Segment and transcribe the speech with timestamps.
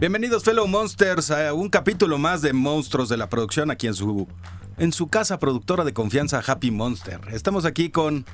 [0.00, 4.28] Bienvenidos, fellow monsters, a un capítulo más de Monstruos de la Producción aquí en su,
[4.76, 7.18] en su casa productora de confianza Happy Monster.
[7.32, 8.24] Estamos aquí con,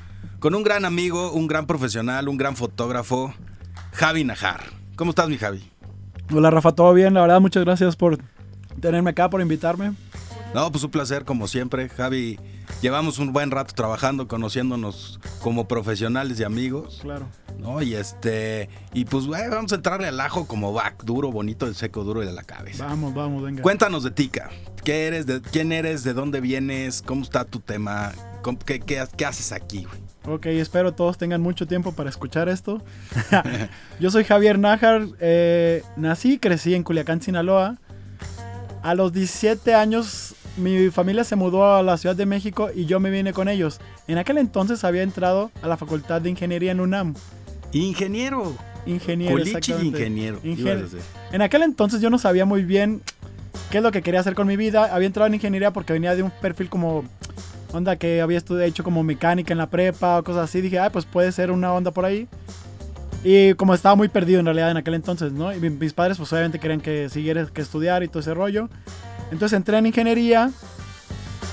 [0.40, 3.32] con un gran amigo, un gran profesional, un gran fotógrafo,
[3.92, 4.62] Javi Najar.
[4.96, 5.64] ¿Cómo estás, mi Javi?
[6.34, 7.14] Hola, Rafa, ¿todo bien?
[7.14, 8.18] La verdad, muchas gracias por
[8.78, 9.94] tenerme acá, por invitarme.
[10.54, 11.88] No, pues un placer, como siempre.
[11.88, 12.38] Javi,
[12.84, 16.98] llevamos un buen rato trabajando, conociéndonos como profesionales y amigos.
[17.00, 17.26] Claro.
[17.58, 17.80] ¿no?
[17.80, 21.74] Y este, y pues güey, vamos a entrarle al ajo como back, duro, bonito, el
[21.74, 22.84] seco, duro y de la cabeza.
[22.84, 23.62] Vamos, vamos, venga.
[23.62, 24.50] Cuéntanos de Tica.
[24.84, 25.24] ¿Qué eres?
[25.24, 26.04] De, ¿Quién eres?
[26.04, 27.00] ¿De dónde vienes?
[27.00, 28.12] ¿Cómo está tu tema?
[28.42, 30.36] ¿Cómo- ¿Qué, qué, qué haces aquí, güey?
[30.36, 32.82] Ok, espero todos tengan mucho tiempo para escuchar esto.
[34.00, 37.78] Yo soy Javier Nájar, eh, nací y crecí en Culiacán, Sinaloa.
[38.82, 43.00] A los 17 años mi familia se mudó a la Ciudad de México y yo
[43.00, 43.80] me vine con ellos.
[44.06, 47.14] En aquel entonces había entrado a la Facultad de Ingeniería en UNAM.
[47.72, 48.54] Ingeniero.
[48.86, 49.98] Ingeniero, exactamente.
[49.98, 50.40] ingeniero.
[50.44, 50.86] Ingen-.
[51.32, 53.00] En aquel entonces yo no sabía muy bien
[53.70, 54.94] qué es lo que quería hacer con mi vida.
[54.94, 57.04] Había entrado en ingeniería porque venía de un perfil como
[57.72, 60.60] onda que había estudiado hecho como mecánica en la prepa o cosas así.
[60.60, 62.28] Dije, ah, pues puede ser una onda por ahí.
[63.24, 65.50] Y como estaba muy perdido en realidad en aquel entonces, ¿no?
[65.52, 68.68] Y mi- mis padres pues obviamente querían que siguiera que estudiar y todo ese rollo.
[69.30, 70.50] Entonces entré en ingeniería.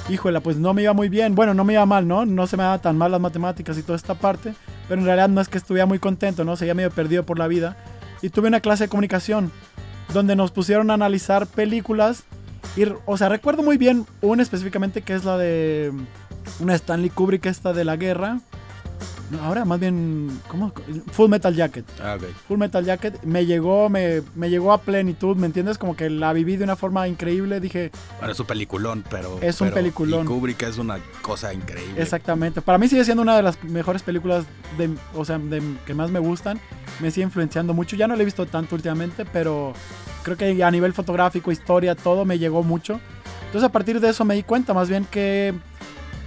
[0.09, 1.35] Híjole, pues no me iba muy bien.
[1.35, 2.25] Bueno, no me iba mal, ¿no?
[2.25, 4.53] No se me daba tan mal las matemáticas y toda esta parte.
[4.87, 6.55] Pero en realidad no es que estuviera muy contento, ¿no?
[6.55, 7.77] Seguía medio perdido por la vida.
[8.21, 9.51] Y tuve una clase de comunicación
[10.13, 12.23] donde nos pusieron a analizar películas.
[12.75, 15.91] Y, o sea, recuerdo muy bien una específicamente que es la de
[16.59, 18.39] una Stanley Kubrick, esta de la guerra.
[19.31, 20.73] No, ahora más bien, ¿cómo?
[21.13, 21.85] Full Metal Jacket.
[22.03, 22.23] Ah, ok.
[22.47, 25.77] Full Metal Jacket me llegó, me, me llegó a plenitud, ¿me entiendes?
[25.77, 27.59] Como que la viví de una forma increíble.
[27.61, 29.39] Dije, Bueno, es un peliculón, pero.
[29.41, 30.25] Es un pero- peliculón.
[30.25, 32.01] Y Kubrick es una cosa increíble.
[32.01, 32.61] Exactamente.
[32.61, 34.45] Para mí sigue siendo una de las mejores películas
[34.77, 36.59] de, o sea, de- que más me gustan.
[36.99, 37.95] Me sigue influenciando mucho.
[37.95, 39.73] Ya no la he visto tanto últimamente, pero
[40.23, 42.99] creo que a nivel fotográfico, historia, todo me llegó mucho.
[43.45, 45.53] Entonces a partir de eso me di cuenta más bien que,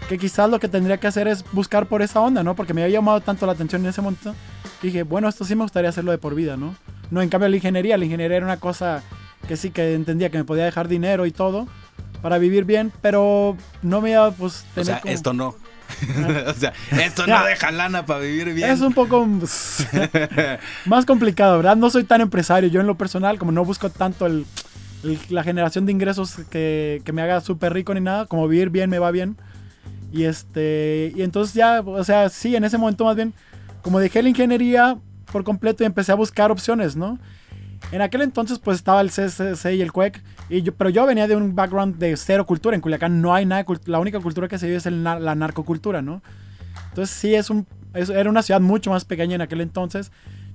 [0.08, 2.54] que quizás lo que tendría que hacer es buscar por esa onda, ¿no?
[2.54, 4.34] Porque me había llamado tanto la atención en ese momento
[4.80, 6.74] que dije, bueno, esto sí me gustaría hacerlo de por vida, ¿no?
[7.10, 9.02] No, en cambio la ingeniería, la ingeniería era una cosa
[9.48, 11.66] que sí que entendía que me podía dejar dinero y todo
[12.22, 15.54] para vivir bien, pero no me iba pues O tener sea, como- esto no.
[16.46, 16.72] o sea,
[17.02, 18.70] esto no deja lana para vivir bien.
[18.70, 19.26] Es un poco
[20.86, 21.76] más complicado, ¿verdad?
[21.76, 22.68] No soy tan empresario.
[22.68, 24.46] Yo en lo personal, como no busco tanto el,
[25.02, 28.70] el- la generación de ingresos que, que me haga súper rico ni nada, como vivir
[28.70, 29.36] bien me va bien.
[30.14, 33.34] Y este y entonces ya, o sea, sí, en ese momento más bien,
[33.82, 34.96] como dejé la ingeniería
[35.32, 37.18] por completo y empecé a buscar opciones, ¿no?
[37.90, 41.26] En aquel entonces pues estaba el CCC y el CUEC, y yo, pero yo venía
[41.26, 42.76] de un background de cero cultura.
[42.76, 46.00] En Culiacán no hay nada, la única cultura que se vive es el la narcocultura,
[46.00, 46.22] ¿no?
[46.90, 50.12] Entonces sí es un, es- era una ciudad mucho más pequeña en aquel entonces.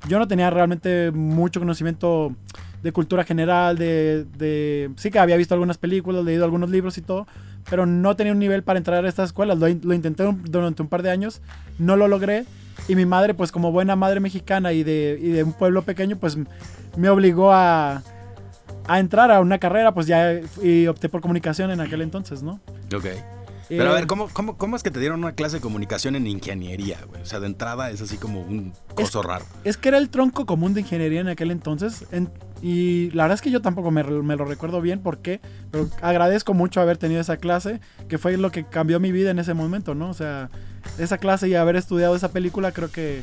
[0.07, 2.33] Yo no tenía realmente mucho conocimiento
[2.81, 7.01] de cultura general, de, de- sí que había visto algunas películas, leído algunos libros y
[7.01, 7.27] todo,
[7.69, 9.57] pero no tenía un nivel para entrar a estas escuelas.
[9.59, 11.41] Lo, lo intenté un- durante un par de años,
[11.77, 12.45] no lo logré.
[12.87, 16.17] Y mi madre, pues como buena madre mexicana y de, y de un pueblo pequeño,
[16.17, 16.37] pues
[16.97, 18.01] me obligó a,
[18.87, 22.59] a entrar a una carrera, pues ya y opté por comunicación en aquel entonces, ¿no?
[22.95, 23.05] Ok.
[23.69, 26.15] Pero a Eh, ver, ¿cómo, cómo, ¿cómo es que te dieron una clase de comunicación
[26.15, 27.21] en ingeniería, güey?
[27.21, 29.45] O sea, de entrada es así como un coso raro.
[29.63, 32.05] Es que era el tronco común de ingeniería en aquel entonces.
[32.11, 32.29] en-
[32.61, 35.39] y la verdad es que yo tampoco me, me lo recuerdo bien por qué.
[35.71, 37.79] Pero agradezco mucho haber tenido esa clase,
[38.09, 40.09] que fue lo que cambió mi vida en ese momento, ¿no?
[40.09, 40.49] O sea,
[40.97, 43.21] esa clase y haber estudiado esa película creo que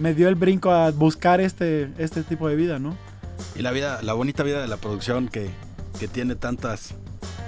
[0.00, 2.96] me dio el brinco a buscar este, este tipo de vida, ¿no?
[3.54, 5.50] Y la vida, la bonita vida de la producción que,
[6.00, 6.94] que tiene tantas,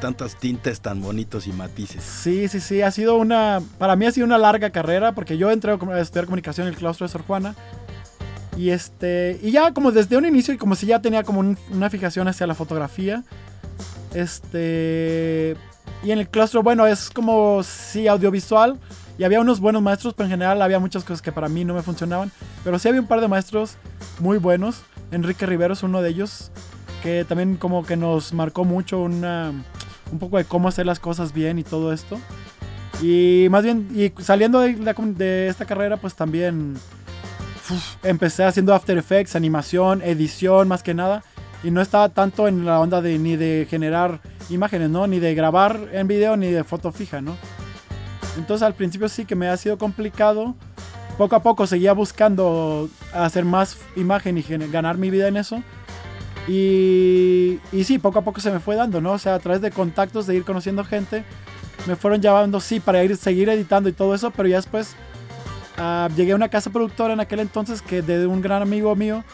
[0.00, 2.02] tantas tintes tan bonitos y matices.
[2.02, 5.50] Sí, sí, sí, ha sido una, para mí ha sido una larga carrera porque yo
[5.50, 7.54] entré a estudiar comunicación en el claustro de Sor Juana
[8.56, 11.58] y este, y ya como desde un inicio y como si ya tenía como un-
[11.70, 13.22] una fijación hacia la fotografía,
[14.14, 15.56] este,
[16.02, 18.78] y en el claustro, bueno, es como sí audiovisual
[19.18, 21.74] y había unos buenos maestros, pero en general había muchas cosas que para mí no
[21.74, 22.30] me funcionaban,
[22.64, 23.76] pero sí había un par de maestros
[24.20, 26.50] muy buenos, Enrique Rivero es uno de ellos,
[27.02, 29.52] que también como que nos marcó mucho una,
[30.12, 32.18] un poco de cómo hacer las cosas bien y todo esto.
[33.02, 36.76] Y más bien, y saliendo de, esta carrera, pues también
[38.02, 41.22] empecé haciendo After Effects, animación, edición, más que nada.
[41.62, 44.20] Y no estaba tanto en la onda de ni de generar
[44.50, 45.06] imágenes, ¿no?
[45.06, 47.36] Ni de grabar en video, ni de foto fija, ¿no?
[48.38, 50.54] Entonces al principio sí que me ha sido complicado.
[51.18, 55.62] Poco a poco seguía buscando hacer más imagen y ganar mi vida en eso.
[56.48, 59.12] Y, y sí, poco a poco se me fue dando, ¿no?
[59.12, 61.24] O sea, a través de contactos, de ir conociendo gente,
[61.86, 64.94] me fueron llevando, sí, para ir, seguir editando y todo eso, pero ya después
[65.76, 69.24] ah, llegué a una casa productora en aquel entonces que de un gran amigo mío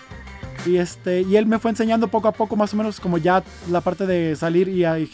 [0.66, 3.42] Y, este, y él me fue enseñando poco a poco más o menos como ya
[3.70, 5.10] la parte de salir y a, y,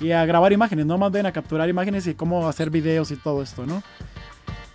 [0.00, 3.16] y a grabar imágenes, no más bien a capturar imágenes y cómo hacer videos y
[3.16, 3.82] todo esto, ¿no?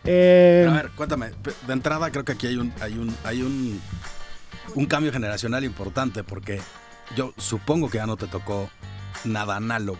[0.05, 1.31] Eh, a ver, cuéntame,
[1.65, 3.79] de entrada creo que aquí hay un, hay un, hay un,
[4.75, 6.59] un cambio generacional importante porque
[7.15, 8.69] yo supongo que ya no te tocó
[9.25, 9.99] nada análogo.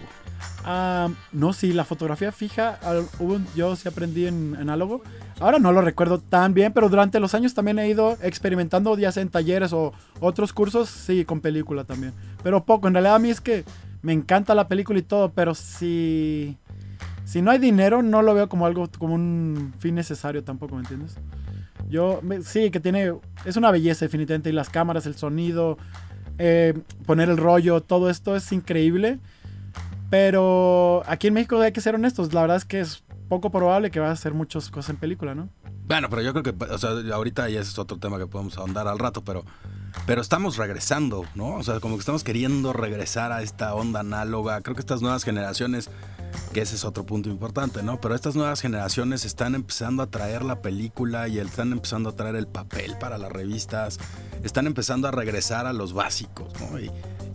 [0.65, 2.79] Ah, no, sí, la fotografía fija,
[3.55, 5.01] yo sí aprendí en análogo.
[5.39, 9.21] Ahora no lo recuerdo tan bien, pero durante los años también he ido experimentando, sea
[9.21, 12.13] en talleres o otros cursos, sí, con película también.
[12.43, 13.65] Pero poco, en realidad a mí es que
[14.01, 16.57] me encanta la película y todo, pero si,
[17.25, 20.81] si no hay dinero, no lo veo como algo, como un fin necesario tampoco, ¿me
[20.81, 21.17] entiendes?
[21.89, 23.13] Yo, sí, que tiene,
[23.45, 25.77] es una belleza definitivamente, y las cámaras, el sonido,
[26.37, 26.73] eh,
[27.05, 29.19] poner el rollo, todo esto es increíble.
[30.09, 33.89] Pero aquí en México hay que ser honestos, la verdad es que es poco probable
[33.89, 35.49] que va a hacer muchas cosas en película, ¿no?
[35.85, 38.87] Bueno, pero yo creo que, o sea, ahorita ya es otro tema que podemos ahondar
[38.87, 39.43] al rato, pero,
[40.05, 41.55] pero estamos regresando, ¿no?
[41.55, 44.61] O sea, como que estamos queriendo regresar a esta onda análoga.
[44.61, 45.89] Creo que estas nuevas generaciones,
[46.53, 47.99] que ese es otro punto importante, ¿no?
[47.99, 52.35] Pero estas nuevas generaciones están empezando a traer la película y están empezando a traer
[52.35, 53.99] el papel para las revistas,
[54.43, 56.79] están empezando a regresar a los básicos, ¿no?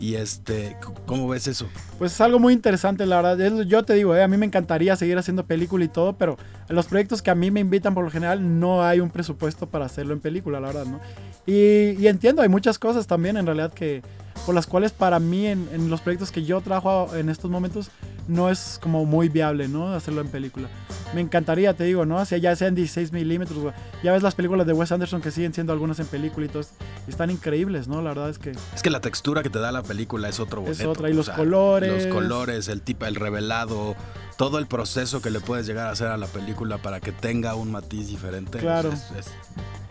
[0.00, 1.66] Y, este, ¿cómo ves eso?
[1.98, 3.64] Pues es algo muy interesante, la verdad.
[3.66, 6.36] Yo te digo, eh, a mí me encantaría seguir haciendo película y todo, pero
[6.68, 9.86] los proyectos que a mí me invitan por lo general no hay un presupuesto para
[9.86, 11.00] hacerlo en película, la verdad, ¿no?
[11.46, 14.02] Y entiendo, hay muchas cosas también en realidad que
[14.48, 17.90] por las cuales para mí en, en, los proyectos que yo trabajo en estos momentos
[18.28, 19.92] no es como muy viable, ¿no?
[19.92, 20.70] Hacerlo en película.
[21.14, 22.24] Me encantaría, te digo, ¿no?
[22.24, 25.74] Si ya sean 16 milímetros, ya ves las películas de Wes Anderson que siguen siendo
[25.74, 26.62] algunas en película y todo,
[27.06, 28.00] están increíbles, ¿no?
[28.00, 28.52] La verdad es que...
[28.74, 30.80] Es que la textura que te da la película es otro boleto.
[30.80, 32.06] Es otra, y los colores.
[32.06, 33.96] Los colores, el tipo, el revelado,
[34.38, 37.54] todo el proceso que le puedes llegar a hacer a la película para que tenga
[37.54, 38.60] un matiz diferente.
[38.60, 38.92] Claro.
[38.94, 39.26] es,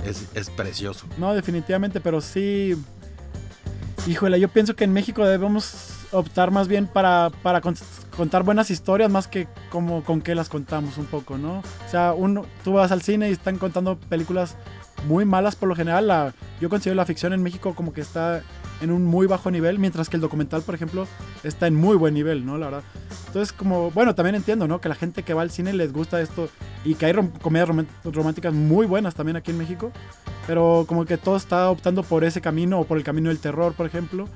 [0.04, 1.06] es, es precioso.
[1.19, 2.75] No, definitivamente, pero sí
[4.07, 9.12] Híjole, yo pienso que en México debemos optar más bien para, para contar buenas historias
[9.12, 11.59] más que como con qué las contamos un poco, ¿no?
[11.59, 14.56] O sea, uno, tú vas al cine y están contando películas
[15.09, 16.33] muy malas por lo general.
[16.62, 18.44] Yo considero la ficción en México como que está
[18.81, 21.07] en un muy bajo nivel, mientras que el documental, por ejemplo,
[21.44, 22.57] está en muy buen nivel, ¿no?
[22.57, 22.83] La verdad.
[23.27, 24.79] Entonces, como, bueno, también entiendo, ¿no?
[24.81, 26.50] Que la gente que va al cine les gusta esto
[26.85, 27.69] y que hay comedias
[28.03, 29.91] románticas muy buenas también aquí en México.
[30.45, 33.74] Pero como que todo está optando por ese camino o por el camino del terror,
[33.74, 34.27] por ejemplo.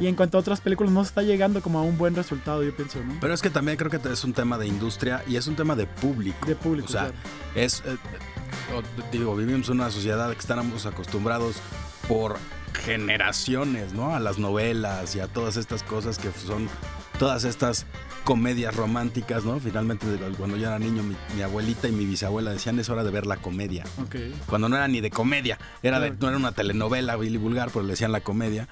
[0.00, 2.74] Y en cuanto a otras películas, no está llegando como a un buen resultado, yo
[2.76, 3.14] pienso, ¿no?
[3.20, 5.74] Pero es que también creo que es un tema de industria y es un tema
[5.74, 6.46] de público.
[6.46, 6.86] De público.
[6.86, 7.10] O sea,
[7.56, 7.82] es.
[7.84, 7.96] Eh,
[9.10, 11.56] digo, vivimos en una sociedad que estamos acostumbrados
[12.06, 12.36] por
[12.78, 14.14] generaciones, ¿no?
[14.14, 16.68] A las novelas y a todas estas cosas que son
[17.18, 17.86] todas estas
[18.24, 19.58] comedias románticas, ¿no?
[19.58, 23.26] Finalmente, cuando yo era niño, mi, abuelita y mi bisabuela decían es hora de ver
[23.26, 23.84] la comedia.
[24.46, 27.84] Cuando no era ni de comedia, era de, no era una telenovela Billy vulgar, pero
[27.84, 28.68] le decían la comedia.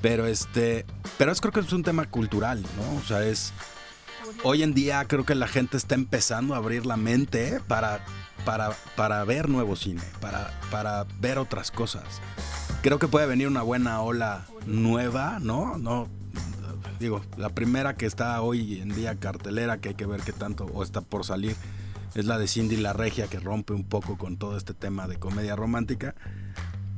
[0.00, 0.86] Pero este,
[1.18, 2.98] pero es creo que es un tema cultural, ¿no?
[2.98, 3.52] O sea, es
[4.42, 8.04] hoy en día creo que la gente está empezando a abrir la mente para,
[8.44, 12.04] para, para ver nuevo cine, para, para ver otras cosas.
[12.82, 15.76] Creo que puede venir una buena ola nueva, ¿no?
[15.78, 16.08] No
[17.00, 20.66] digo, la primera que está hoy en día cartelera, que hay que ver qué tanto,
[20.66, 21.56] o está por salir,
[22.14, 25.18] es la de Cindy la Regia, que rompe un poco con todo este tema de
[25.18, 26.14] comedia romántica.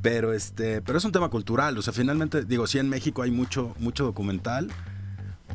[0.01, 3.31] Pero este, pero es un tema cultural, o sea, finalmente, digo, sí en México hay
[3.31, 4.69] mucho, mucho documental.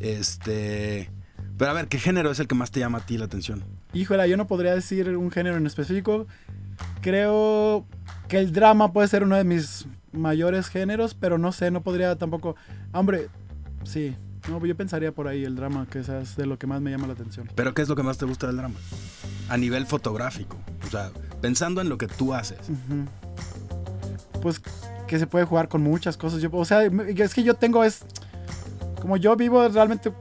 [0.00, 1.10] Este.
[1.58, 3.64] Pero a ver, ¿qué género es el que más te llama a ti la atención?
[3.92, 6.26] Híjole, yo no podría decir un género en específico.
[7.00, 7.84] Creo
[8.28, 12.14] que el drama puede ser uno de mis mayores géneros, pero no sé, no podría
[12.16, 12.54] tampoco.
[12.92, 13.28] Hombre,
[13.82, 14.14] sí,
[14.48, 17.08] no, yo pensaría por ahí el drama, que es de lo que más me llama
[17.08, 17.50] la atención.
[17.56, 18.76] ¿Pero qué es lo que más te gusta del drama?
[19.48, 20.56] A nivel fotográfico.
[20.86, 21.10] O sea,
[21.40, 22.58] pensando en lo que tú haces.
[24.40, 24.62] Pues
[25.08, 26.40] que se puede jugar con muchas cosas.
[26.40, 28.04] Yo, o sea, es que yo tengo es...
[29.00, 30.12] Como yo vivo realmente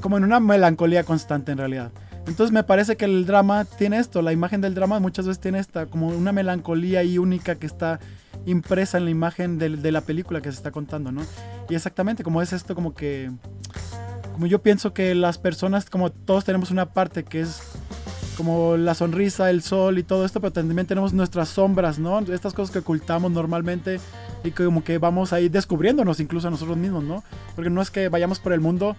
[0.00, 1.90] como en una melancolía constante en realidad.
[2.26, 5.60] Entonces me parece que el drama tiene esto, la imagen del drama muchas veces tiene
[5.60, 8.00] esta como una melancolía y única que está
[8.46, 11.22] impresa en la imagen de, la película que se está contando, ¿no?
[11.68, 13.30] Y exactamente como es esto como que,
[14.32, 17.60] como yo pienso que las personas, como todos tenemos una parte que es
[18.36, 22.18] como la sonrisa, el sol y todo esto, pero también tenemos nuestras sombras, ¿no?
[22.20, 23.98] Estas cosas que ocultamos normalmente
[24.44, 27.24] y que como que vamos ahí descubriéndonos incluso a nosotros mismos, ¿no?
[27.54, 28.96] Porque no es que vayamos por el mundo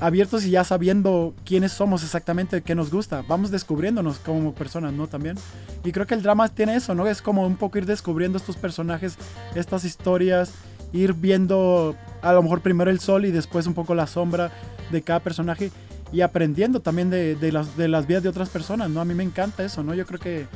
[0.00, 3.22] abiertos y ya sabiendo quiénes somos exactamente, qué nos gusta.
[3.26, 5.06] Vamos descubriéndonos como personas, ¿no?
[5.06, 5.36] También.
[5.84, 7.06] Y creo que el drama tiene eso, ¿no?
[7.06, 9.16] Es como un poco ir descubriendo estos personajes,
[9.54, 10.52] estas historias,
[10.92, 14.50] ir viendo a lo mejor primero el sol y después un poco la sombra
[14.90, 15.70] de cada personaje
[16.12, 19.00] y aprendiendo también de, las, las vidas de otras personas, ¿no?
[19.00, 19.94] A mí me encanta eso, ¿no?
[19.94, 20.46] Yo creo que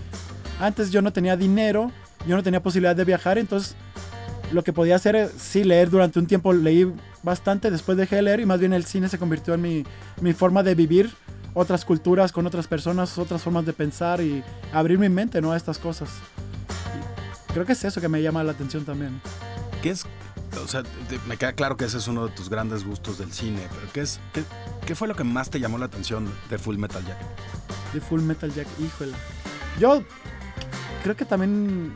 [0.60, 1.90] antes yo no tenía dinero,
[2.26, 3.74] yo no tenía posibilidad de viajar, entonces
[4.52, 8.22] lo que podía hacer es, sí, leer durante un tiempo, leí bastante, después dejé de
[8.22, 9.84] leer y más bien el cine se convirtió en mi,
[10.20, 11.12] mi forma de vivir
[11.54, 15.52] otras culturas con otras personas, otras formas de pensar y abrir mi mente ¿no?
[15.52, 16.10] a estas cosas.
[17.52, 19.20] creo que es eso que me llama la atención también.
[19.82, 20.04] ¿Qué es?
[20.62, 20.82] O sea,
[21.26, 24.00] me queda claro que ese es uno de tus grandes gustos del cine, pero ¿qué,
[24.00, 24.42] es, qué,
[24.84, 27.26] qué fue lo que más te llamó la atención de Full Metal Jacket?
[27.92, 29.12] De Full Metal Jacket, híjole.
[29.78, 30.02] Yo
[31.02, 31.94] creo que también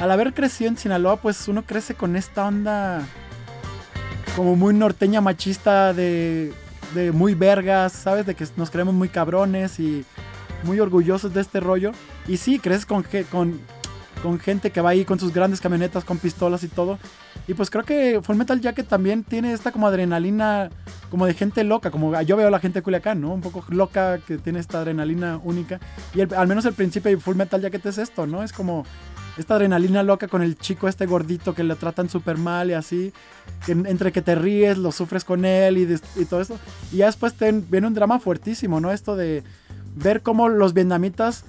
[0.00, 3.06] al haber crecido en Sinaloa, pues uno crece con esta onda
[4.36, 6.52] como muy norteña machista de,
[6.94, 8.26] de muy vergas, ¿sabes?
[8.26, 10.04] De que nos creemos muy cabrones y
[10.62, 11.92] muy orgullosos de este rollo.
[12.28, 13.58] Y sí, creces con, con,
[14.22, 16.98] con gente que va ahí con sus grandes camionetas, con pistolas y todo.
[17.48, 20.68] Y pues creo que Full Metal Jacket también tiene esta como adrenalina,
[21.10, 23.32] como de gente loca, como yo veo a la gente de Culiacán, ¿no?
[23.32, 25.80] Un poco loca, que tiene esta adrenalina única.
[26.14, 28.42] Y al menos el principio de Full Metal Jacket es esto, ¿no?
[28.42, 28.84] Es como
[29.36, 33.12] esta adrenalina loca con el chico este gordito que le tratan súper mal y así,
[33.68, 36.58] entre que te ríes, lo sufres con él y, todo eso.
[36.92, 37.34] Y ya después
[37.68, 38.92] viene un drama fuertísimo, ¿no?
[38.92, 39.42] Esto de
[39.94, 41.44] ver cómo los vietnamitas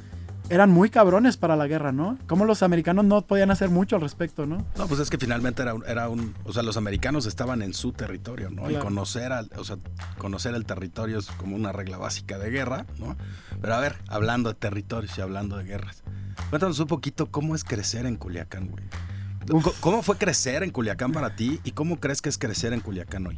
[0.50, 2.18] eran muy cabrones para la guerra, ¿no?
[2.28, 4.66] Cómo los americanos no podían hacer mucho al respecto, ¿no?
[4.78, 7.92] No, pues es que finalmente era, era un, o sea, los americanos estaban en su
[7.92, 8.72] territorio, ¿no?
[8.72, 9.78] Y conocer, al, o sea,
[10.18, 13.18] conocer el territorio es como una regla básica de guerra, ¿no?
[13.62, 16.04] Pero a ver, hablando de territorios y hablando de guerras,
[16.50, 18.84] Cuéntanos un poquito cómo es crecer en Culiacán, güey.
[19.80, 23.28] ¿Cómo fue crecer en Culiacán para ti y cómo crees que es crecer en Culiacán
[23.28, 23.38] hoy?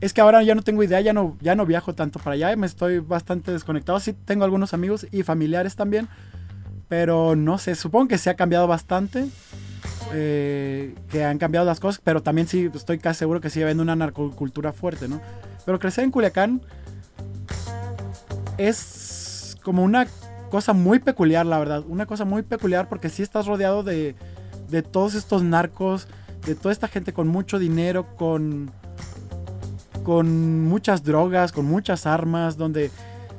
[0.00, 2.54] Es que ahora ya no tengo idea, ya no, ya no viajo tanto para allá,
[2.56, 3.98] me estoy bastante desconectado.
[4.00, 6.08] Sí tengo algunos amigos y familiares también,
[6.88, 9.26] pero no sé, supongo que se ha cambiado bastante,
[10.12, 13.82] eh, que han cambiado las cosas, pero también sí estoy casi seguro que sigue habiendo
[13.82, 15.20] una narcocultura fuerte, ¿no?
[15.66, 16.62] Pero crecer en Culiacán
[18.56, 20.06] es como una
[20.48, 21.84] cosa muy peculiar, la verdad.
[21.88, 24.14] Una cosa muy peculiar porque si estás rodeado de,
[24.68, 26.08] de todos estos narcos,
[26.46, 28.70] de toda esta gente con mucho dinero, con,
[30.04, 32.90] con muchas drogas, con muchas armas, donde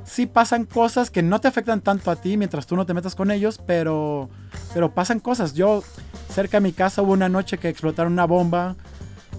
[0.04, 3.14] sí pasan cosas que no te afectan tanto a ti mientras tú no te metas
[3.14, 4.28] con ellos, pero,
[4.74, 5.54] pero pasan cosas.
[5.54, 5.82] Yo,
[6.32, 8.76] cerca de mi casa hubo una noche que explotaron una bomba.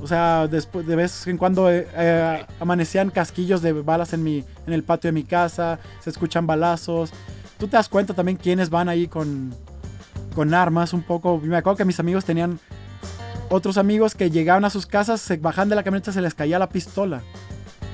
[0.02, 4.44] O sea, después de vez en cuando eh, eh, amanecían casquillos de balas en, mi,
[4.66, 7.12] en el patio de mi casa, se escuchan balazos
[7.62, 9.54] tú te das cuenta también quiénes van ahí con,
[10.34, 11.38] con armas un poco.
[11.38, 12.60] Me acuerdo que mis amigos tenían
[13.50, 16.58] otros amigos que llegaban a sus casas, se bajaban de la camioneta, se les caía
[16.58, 17.22] la pistola.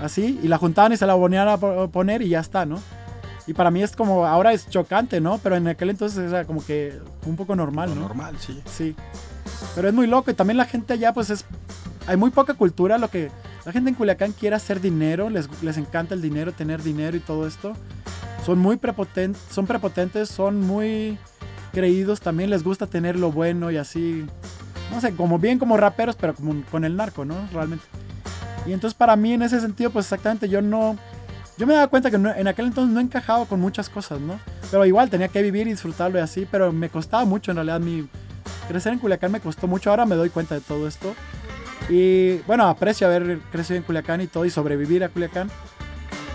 [0.01, 2.79] Así, y la juntaban y se la volvían a poner y ya está, ¿no?
[3.45, 5.37] Y para mí es como, ahora es chocante, ¿no?
[5.39, 8.01] Pero en aquel entonces era como que un poco normal, ¿no?
[8.01, 8.61] Normal, sí.
[8.65, 8.95] Sí.
[9.75, 11.43] Pero es muy loco y también la gente allá, pues es.
[12.05, 13.31] Hay muy poca cultura, lo que.
[13.65, 17.19] La gente en Culiacán quiere hacer dinero, les, les encanta el dinero, tener dinero y
[17.19, 17.73] todo esto
[18.47, 21.17] son muy prepotentes, son prepotentes, son muy
[21.73, 24.25] creídos, también les gusta tener lo bueno y así,
[24.89, 27.35] no sé, como bien como raperos, pero como con el narco, ¿no?
[27.51, 27.83] Realmente.
[28.65, 30.97] Y entonces para mí en ese sentido, pues exactamente yo no,
[31.57, 34.39] yo me daba cuenta que en aquel entonces no encajaba con muchas cosas, ¿no?
[34.71, 37.81] Pero igual tenía que vivir y disfrutarlo y así, pero me costaba mucho en realidad
[37.81, 38.07] mi
[38.69, 41.13] crecer en Culiacán me costó mucho, ahora me doy cuenta de todo esto.
[41.89, 45.49] Y bueno, aprecio haber crecido en Culiacán y todo y sobrevivir a Culiacán.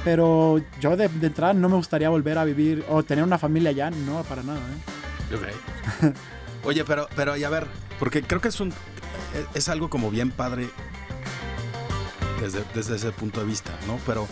[0.05, 3.91] Pero yo de, entrada no me gustaría volver a vivir o tener una familia allá,
[3.91, 4.59] no, para nada.
[4.59, 6.13] ¿eh?
[6.65, 7.67] Oye, pero, pero, y a ver,
[7.99, 8.73] porque creo que es un
[9.55, 10.69] es algo como bien padre
[12.41, 13.99] desde, desde ese punto de vista, ¿no?
[14.07, 14.27] Pero,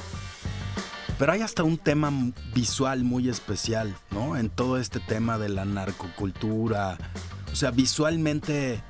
[1.18, 2.12] pero hay hasta un tema
[2.54, 4.36] visual muy especial, ¿no?
[4.36, 6.98] En todo este tema de la narcocultura.
[7.52, 8.82] O sea, visualmente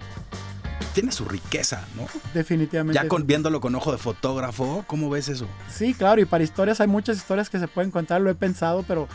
[0.95, 2.07] tiene su riqueza, ¿no?
[2.35, 3.01] Definitivamente.
[3.01, 5.47] Ya con, viéndolo con ojo de fotógrafo, ¿cómo ves eso?
[5.69, 8.85] Sí, claro, y para historias hay muchas historias que se pueden contar, lo he pensado,
[8.87, 9.09] pero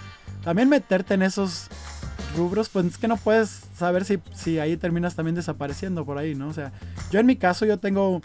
[0.44, 1.68] también meterte en esos
[2.36, 6.36] rubros, pues es que no puedes saber si, si ahí terminas también desapareciendo por ahí,
[6.36, 6.48] ¿no?
[6.48, 6.72] O sea,
[7.12, 8.22] yo en mi caso yo tengo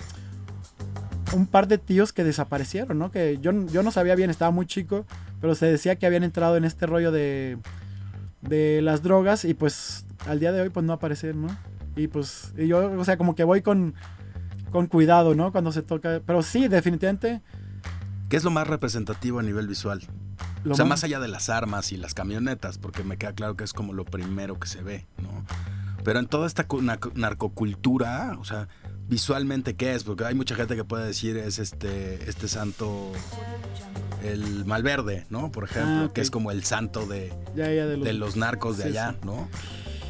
[1.32, 3.11] un par de tíos que desaparecieron, ¿no?
[3.11, 5.06] Que yo, yo no sabía bien, estaba muy chico,
[5.40, 7.59] pero se decía que habían entrado en este rollo de,
[8.42, 11.56] de las drogas y pues al día de hoy pues no aparecen, ¿no?
[11.97, 13.94] Y pues yo, o sea, como que voy con,
[14.70, 15.52] con cuidado, ¿no?
[15.52, 16.20] Cuando se toca.
[16.25, 17.42] Pero sí, definitivamente.
[18.28, 20.02] ¿Qué es lo más representativo a nivel visual?
[20.68, 21.04] o sea, más...
[21.04, 24.04] allá de las armas y las camionetas, porque me queda claro que es como lo
[24.04, 25.44] primero que se ve, ¿no?
[26.04, 26.66] Pero en toda esta
[27.14, 28.68] narcocultura, o sea,
[29.09, 30.04] visualmente, ¿qué es?
[30.04, 33.12] Porque hay mucha gente que puede decir es este, este santo,
[34.23, 35.52] el Malverde, ¿no?
[35.52, 38.37] Por ejemplo, ah, que es como el santo de, de, los...
[38.37, 39.49] narcos de allá, ¿no?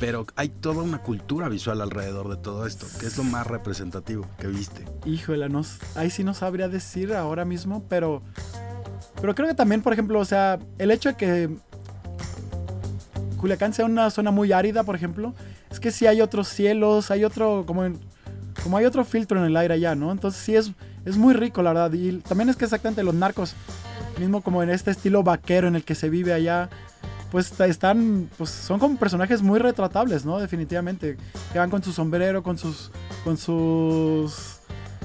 [0.01, 4.27] Pero hay toda una cultura visual alrededor de todo esto, que es lo más representativo
[4.39, 4.85] que viste.
[5.05, 5.63] Híjole, no,
[5.95, 8.23] ahí sí no sabría decir ahora mismo, pero,
[9.21, 11.51] pero creo que también, por ejemplo, o sea, el hecho de que
[13.37, 15.35] Culiacán sea una zona muy árida, por ejemplo,
[15.71, 17.83] es que sí hay otros cielos, hay otro, como,
[18.63, 20.13] como hay otro filtro en el aire allá, ¿no?
[20.13, 20.73] Entonces sí es,
[21.05, 21.93] es muy rico, la verdad.
[21.93, 23.55] Y también es que exactamente los narcos,
[24.19, 26.69] mismo como en este estilo vaquero en el que se vive allá,
[27.31, 30.39] pues están, pues son como personajes muy retratables, ¿no?
[30.39, 31.17] Definitivamente.
[31.53, 32.91] Que van con su sombrero, con sus,
[33.25, 34.59] con sus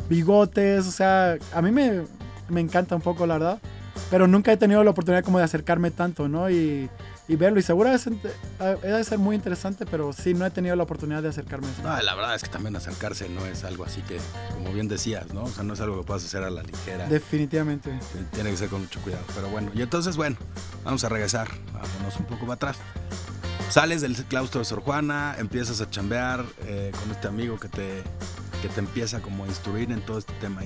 [0.10, 2.03] bigotes, o sea, a mí me,
[2.50, 3.60] me encanta un poco, la verdad.
[4.10, 6.50] Pero nunca he tenido la oportunidad como de acercarme tanto, ¿no?
[6.50, 6.89] Y,
[7.27, 7.60] y verlo.
[7.60, 11.67] Y seguro debe ser muy interesante, pero sí, no he tenido la oportunidad de acercarme.
[11.84, 14.20] No, la verdad es que también acercarse no es algo así que,
[14.53, 15.44] como bien decías, ¿no?
[15.44, 17.08] O sea, no es algo que puedas hacer a la ligera.
[17.08, 17.98] Definitivamente.
[18.34, 19.24] Tiene que ser con mucho cuidado.
[19.34, 20.38] Pero bueno, y entonces, bueno,
[20.84, 22.77] vamos a regresar, vámonos un poco para atrás.
[23.70, 28.03] Sales del claustro de Sor Juana, empiezas a chambear eh, con este amigo que te,
[28.62, 30.62] que te empieza como a instruir en todo este tema.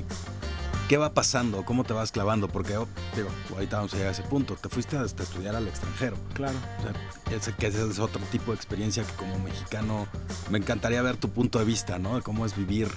[0.89, 1.63] ¿Qué va pasando?
[1.65, 2.47] ¿Cómo te vas clavando?
[2.47, 4.55] Porque, oh, digo, ahorita vamos a llegar a ese punto.
[4.55, 6.17] Te fuiste a estudiar al extranjero.
[6.33, 6.57] Claro.
[6.79, 10.07] O sea, ese, que ese es otro tipo de experiencia que como mexicano
[10.49, 12.15] me encantaría ver tu punto de vista, ¿no?
[12.15, 12.87] De cómo es vivir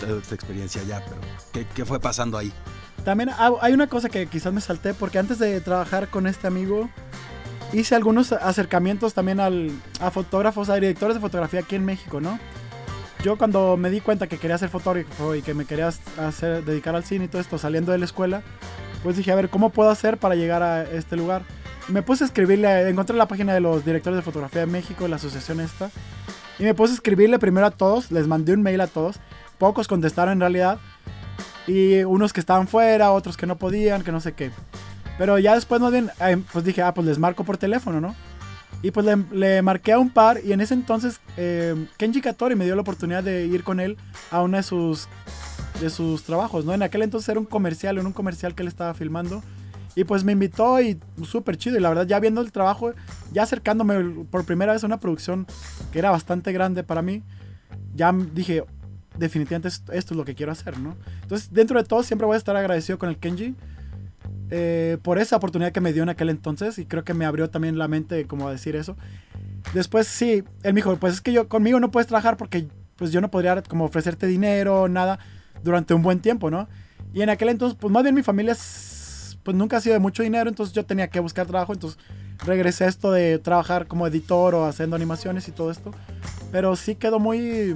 [0.00, 1.04] toda esta experiencia allá.
[1.06, 1.20] Pero,
[1.52, 2.50] ¿qué, qué fue pasando ahí?
[3.04, 3.28] También
[3.60, 6.88] hay una cosa que quizás me salté, porque antes de trabajar con este amigo,
[7.74, 12.38] hice algunos acercamientos también al, a fotógrafos, a directores de fotografía aquí en México, ¿no?
[13.22, 15.88] Yo cuando me di cuenta que quería ser fotógrafo y que me quería
[16.18, 18.42] hacer, dedicar al cine y todo esto saliendo de la escuela,
[19.02, 21.42] pues dije, a ver, ¿cómo puedo hacer para llegar a este lugar?
[21.88, 25.16] Me puse a escribirle, encontré la página de los directores de fotografía de México, la
[25.16, 25.90] asociación esta,
[26.58, 29.16] y me puse a escribirle primero a todos, les mandé un mail a todos,
[29.58, 30.78] pocos contestaron en realidad,
[31.66, 34.50] y unos que estaban fuera, otros que no podían, que no sé qué.
[35.18, 38.14] Pero ya después más bien, eh, pues dije, ah, pues les marco por teléfono, ¿no?
[38.82, 42.64] Y pues le, marqué a un par y en ese entonces eh, Kenji Katori me
[42.64, 43.96] dio la oportunidad de ir con él
[44.32, 45.08] a uno de sus,
[45.80, 46.74] de sus trabajos, ¿no?
[46.74, 49.42] En aquel entonces era un comercial, en un comercial que él estaba filmando.
[49.94, 51.76] Y pues me invitó y súper chido.
[51.76, 52.92] Y la verdad, ya viendo el trabajo,
[53.30, 55.46] ya acercándome por primera vez a una producción
[55.92, 57.22] que era bastante grande para mí,
[57.94, 58.64] ya dije,
[59.18, 60.96] definitivamente esto, esto es lo que quiero hacer, ¿no?
[61.20, 63.54] Entonces, dentro de todo, siempre voy a estar agradecido con el Kenji
[64.54, 67.48] eh, por esa oportunidad que me dio en aquel entonces y creo que me abrió
[67.48, 68.98] también la mente como a decir eso.
[69.72, 73.12] Después sí, él me dijo, pues es que yo conmigo no puedes trabajar porque pues
[73.12, 75.18] yo no podría como ofrecerte dinero, nada,
[75.64, 76.68] durante un buen tiempo, ¿no?
[77.14, 78.54] Y en aquel entonces, pues más bien mi familia
[79.42, 81.98] pues nunca ha sido de mucho dinero, entonces yo tenía que buscar trabajo, entonces
[82.44, 85.92] regresé a esto de trabajar como editor o haciendo animaciones y todo esto.
[86.50, 87.74] Pero sí quedó muy,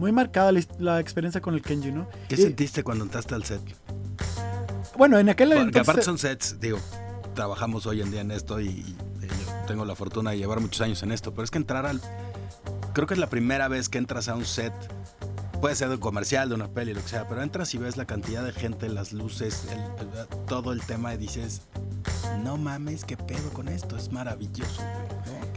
[0.00, 2.08] muy marcada la, experiencia con el Kenji, ¿no?
[2.28, 3.60] ¿Qué sentiste cuando entraste al set?
[4.96, 6.78] Bueno, en aquel Porque aparte son sets, digo,
[7.34, 8.96] trabajamos hoy en día en esto y,
[9.66, 12.00] tengo la fortuna de llevar muchos años en esto, pero es que entrar al...
[12.92, 14.72] Creo que es la primera vez que entras a un set,
[15.60, 17.96] puede ser de un comercial, de una peli, lo que sea, pero entras y ves
[17.96, 19.68] la cantidad de gente, las luces,
[20.48, 21.62] todo el tema y dices,
[22.42, 24.82] no mames, qué pedo con esto, es maravilloso,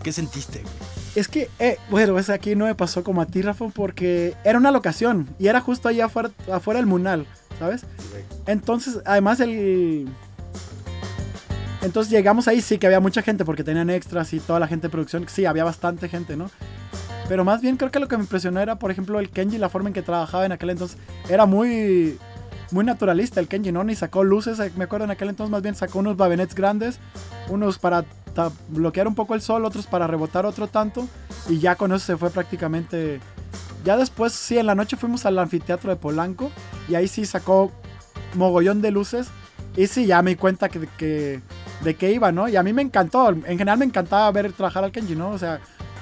[0.03, 0.61] ¿Qué sentiste,
[1.15, 4.59] Es que, eh, bueno, es aquí no me pasó como a ti, Rafa, porque era
[4.59, 7.25] una locación y era justo allá afuera, afuera del Munal.
[7.59, 7.85] ¿Sabes?
[8.45, 10.07] Entonces, además el...
[11.81, 14.87] Entonces llegamos ahí, sí que había mucha gente porque tenían extras y toda la gente
[14.87, 16.49] de producción, sí, había bastante gente, ¿no?
[17.27, 19.69] Pero más bien creo que lo que me impresionó era, por ejemplo, el Kenji, la
[19.69, 20.97] forma en que trabajaba en aquel entonces,
[21.29, 22.17] era muy
[22.71, 23.83] muy naturalista el Kenji, ¿no?
[23.83, 26.99] Ni sacó luces, eh, me acuerdo en aquel entonces más bien sacó unos babinets grandes,
[27.49, 28.03] unos para
[28.69, 31.07] bloquear un poco el sol, otros para rebotar otro tanto,
[31.47, 33.19] y ya con eso se fue prácticamente
[33.83, 36.51] ya después, sí, en la noche fuimos al anfiteatro de Polanco
[36.87, 37.71] y ahí sí sacó
[38.35, 39.27] mogollón de luces.
[39.75, 41.41] Y sí, ya me di cuenta que,
[41.81, 42.47] de qué iba, ¿no?
[42.47, 43.29] Y a mí me encantó.
[43.29, 45.31] En general me encantaba ver trabajar al Kenji, ¿no?
[45.31, 45.59] O sea,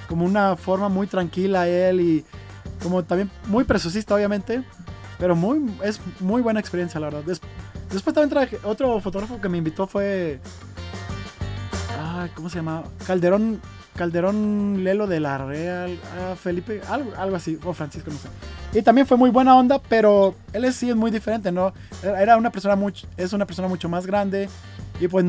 [0.07, 2.25] como una forma muy tranquila él y
[2.83, 4.63] como también muy preciosista, obviamente.
[5.17, 7.23] Pero muy, es muy buena experiencia, la verdad.
[7.91, 10.39] después también traje, otro fotógrafo que me invitó fue...
[11.99, 12.83] Ay, ¿cómo se llama?
[13.05, 13.61] Calderón
[14.01, 18.29] Calderón Lelo de la Real, ah, Felipe, algo, algo así, o Francisco, no sé.
[18.79, 21.71] Y también fue muy buena onda, pero él sí es muy diferente, ¿no?
[22.01, 24.49] Era una persona mucho, es una persona mucho más grande
[24.99, 25.23] y pues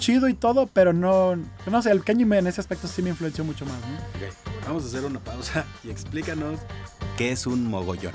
[0.00, 1.36] chido y todo, pero no,
[1.70, 4.66] no sé, el Kenji en ese aspecto sí me influenció mucho más, ¿no?
[4.66, 6.58] vamos a hacer una pausa y explícanos
[7.16, 8.12] qué es un mogollón.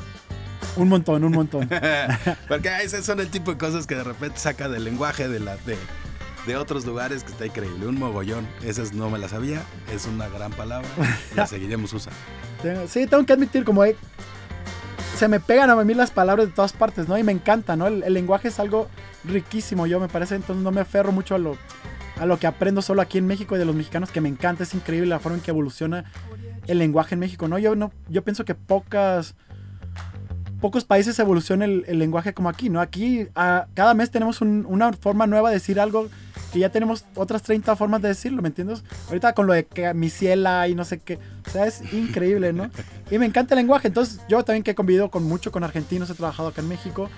[0.75, 1.69] Un montón, un montón.
[2.49, 5.55] Porque esos son el tipo de cosas que de repente saca del lenguaje de la,
[5.55, 5.77] de,
[6.45, 7.87] de otros lugares que está increíble.
[7.87, 8.47] Un mogollón.
[8.63, 9.63] Esa no me la sabía.
[9.93, 10.87] Es una gran palabra.
[11.35, 12.19] La seguiremos usando.
[12.87, 13.83] Sí, tengo que admitir, como
[15.15, 17.17] se me pegan a mí las palabras de todas partes, ¿no?
[17.17, 17.87] Y me encanta, ¿no?
[17.87, 18.89] El, lenguaje es algo
[19.23, 20.35] riquísimo, yo me parece.
[20.35, 21.57] Entonces no me aferro mucho a lo,
[22.19, 24.63] a lo que aprendo solo aquí en México y de los mexicanos, que me encanta.
[24.63, 26.05] Es increíble la forma en que evoluciona
[26.67, 27.59] el lenguaje en México, ¿no?
[27.59, 29.35] Yo, no, yo pienso que pocas
[30.59, 32.81] pocos países evoluciona el, lenguaje como aquí, ¿no?
[32.81, 36.09] Aquí cada mes tenemos una forma nueva de decir algo
[36.55, 38.81] que ya tenemos otras 30 formas de decirlo, ¿me entiendes?
[39.09, 42.53] Ahorita con lo de que mi ciela y no sé qué, o sea, es increíble,
[42.53, 42.71] ¿no?
[43.11, 46.09] Y me encanta el lenguaje, entonces yo también que he convivido con mucho con argentinos,
[46.09, 47.09] he trabajado acá en México,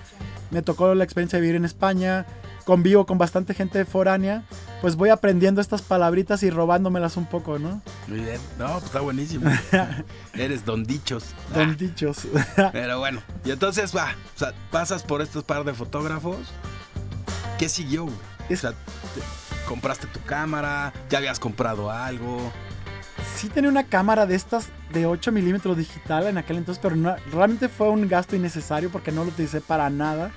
[0.50, 2.26] me tocó la experiencia de vivir en España,
[2.64, 4.42] convivo con bastante gente foránea,
[4.80, 7.80] pues voy aprendiendo estas palabritas y robándomelas un poco, ¿no?
[8.08, 9.48] Muy bien, no, pues está buenísimo.
[10.34, 11.26] Eres don dichos.
[11.54, 12.26] Don dichos.
[12.72, 16.38] Pero bueno, y entonces va, o sea, pasas por estos par de fotógrafos.
[17.56, 18.08] ¿Qué siguió?
[18.50, 18.72] O sea,
[19.68, 22.50] compraste tu cámara, ya habías comprado algo.
[23.36, 26.96] Sí tenía una cámara de estas de 8 milímetros digital en aquel entonces, pero
[27.30, 30.32] realmente fue un gasto innecesario porque no lo utilicé para nada.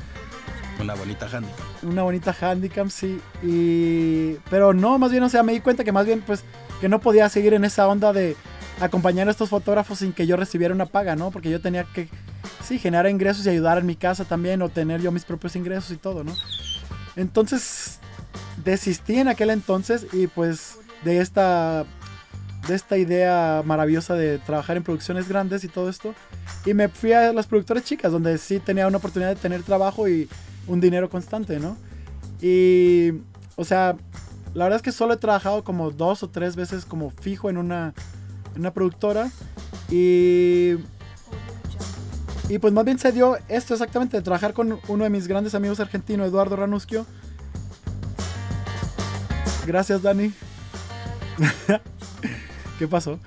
[0.79, 1.65] Una bonita handicap.
[1.83, 3.21] Una bonita handicap, sí.
[3.41, 4.33] Y...
[4.49, 6.43] Pero no, más bien, o sea, me di cuenta que más bien, pues,
[6.81, 8.35] que no podía seguir en esa onda de
[8.81, 11.31] acompañar a estos fotógrafos sin que yo recibiera una paga, ¿no?
[11.31, 12.09] Porque yo tenía que,
[12.63, 15.91] sí, generar ingresos y ayudar en mi casa también, o tener yo mis propios ingresos
[15.91, 16.35] y todo, ¿no?
[17.15, 18.00] Entonces,
[18.63, 21.86] desistí en aquel entonces y pues de esta
[22.67, 26.13] de esta idea maravillosa de trabajar en producciones grandes y todo esto.
[26.65, 30.08] Y me fui a las productoras chicas, donde sí tenía una oportunidad de tener trabajo
[30.08, 30.30] y
[30.67, 31.76] un dinero constante, ¿no?
[32.39, 33.13] Y,
[33.56, 33.95] o sea,
[34.54, 37.58] la verdad es que solo he trabajado como dos o tres veces como fijo en
[37.58, 37.93] una,
[38.54, 39.32] en una productora.
[39.89, 40.74] Y,
[42.47, 45.56] y pues más bien se dio esto exactamente, de trabajar con uno de mis grandes
[45.56, 47.06] amigos argentinos, Eduardo Ranusquio.
[49.65, 50.32] Gracias, Dani.
[52.80, 53.19] ¿Qué pasó?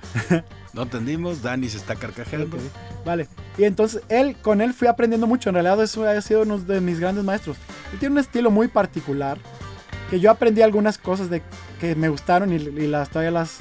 [0.73, 2.57] no entendimos, Dani se está carcajeando.
[3.05, 3.27] Vale.
[3.57, 5.49] Y entonces él, con él fui aprendiendo mucho.
[5.49, 7.57] En realidad eso ha sido uno de mis grandes maestros.
[7.93, 9.37] Él tiene un estilo muy particular.
[10.09, 11.41] Que yo aprendí algunas cosas de
[11.79, 13.59] que me gustaron y, las todavía las,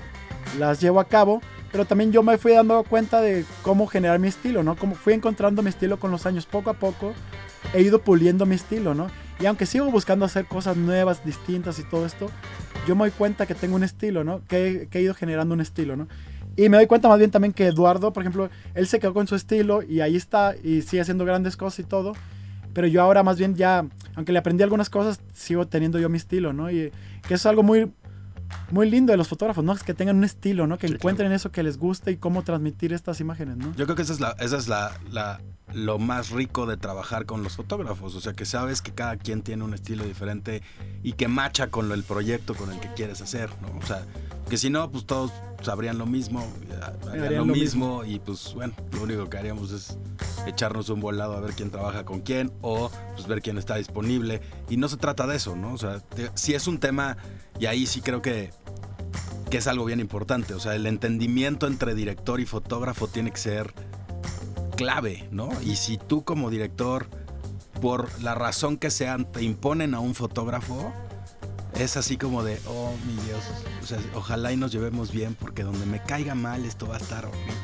[0.58, 1.40] las llevo a cabo.
[1.70, 4.76] Pero también yo me fui dando cuenta de cómo generar mi estilo, ¿no?
[4.76, 6.46] Como fui encontrando mi estilo con los años.
[6.46, 7.14] Poco a poco
[7.72, 9.08] he ido puliendo mi estilo, ¿no?
[9.40, 12.30] Y aunque sigo buscando hacer cosas nuevas, distintas y todo esto,
[12.86, 14.42] yo me doy cuenta que tengo un estilo, ¿no?
[14.46, 16.08] Que, que he ido generando un estilo, ¿no?
[16.56, 19.26] Y me doy cuenta más bien también que Eduardo, por ejemplo, él se quedó con
[19.26, 22.12] su estilo y ahí está y sigue haciendo grandes cosas y todo.
[22.72, 26.16] Pero yo ahora más bien ya, aunque le aprendí algunas cosas, sigo teniendo yo mi
[26.16, 26.70] estilo, ¿no?
[26.70, 26.92] Y
[27.26, 27.92] que es algo muy,
[28.70, 29.72] muy lindo de los fotógrafos, ¿no?
[29.72, 30.78] Es que tengan un estilo, ¿no?
[30.78, 33.74] Que encuentren eso que les guste y cómo transmitir estas imágenes, ¿no?
[33.76, 35.40] Yo creo que esa es la, esa es la, la,
[35.74, 38.14] lo más rico de trabajar con los fotógrafos.
[38.14, 40.62] O sea, que sabes que cada quien tiene un estilo diferente
[41.02, 43.76] y que macha con el proyecto con el que quieres hacer, ¿no?
[43.78, 44.06] O sea,
[44.48, 45.32] que si no, pues todos
[45.62, 46.46] sabrían lo mismo,
[47.10, 49.98] harían, lo, mismo, y pues bueno, lo único que haríamos es
[50.46, 54.40] echarnos un volado a ver quién trabaja con quién o pues ver quién está disponible.
[54.68, 55.72] Y no se trata de eso, ¿no?
[55.72, 56.02] O sea,
[56.34, 57.16] si es un tema,
[57.58, 58.50] y ahí sí creo que,
[59.50, 63.38] que es algo bien importante, o sea, el entendimiento entre director y fotógrafo tiene que
[63.38, 63.74] ser
[64.74, 65.50] clave, ¿no?
[65.62, 67.08] Y si tú como director,
[67.80, 70.92] por la razón que sean, te imponen a un fotógrafo,
[71.78, 73.42] es así como de, oh mi Dios,
[73.82, 76.98] o sea, ojalá y nos llevemos bien porque donde me caiga mal esto va a
[76.98, 77.54] estar horrible.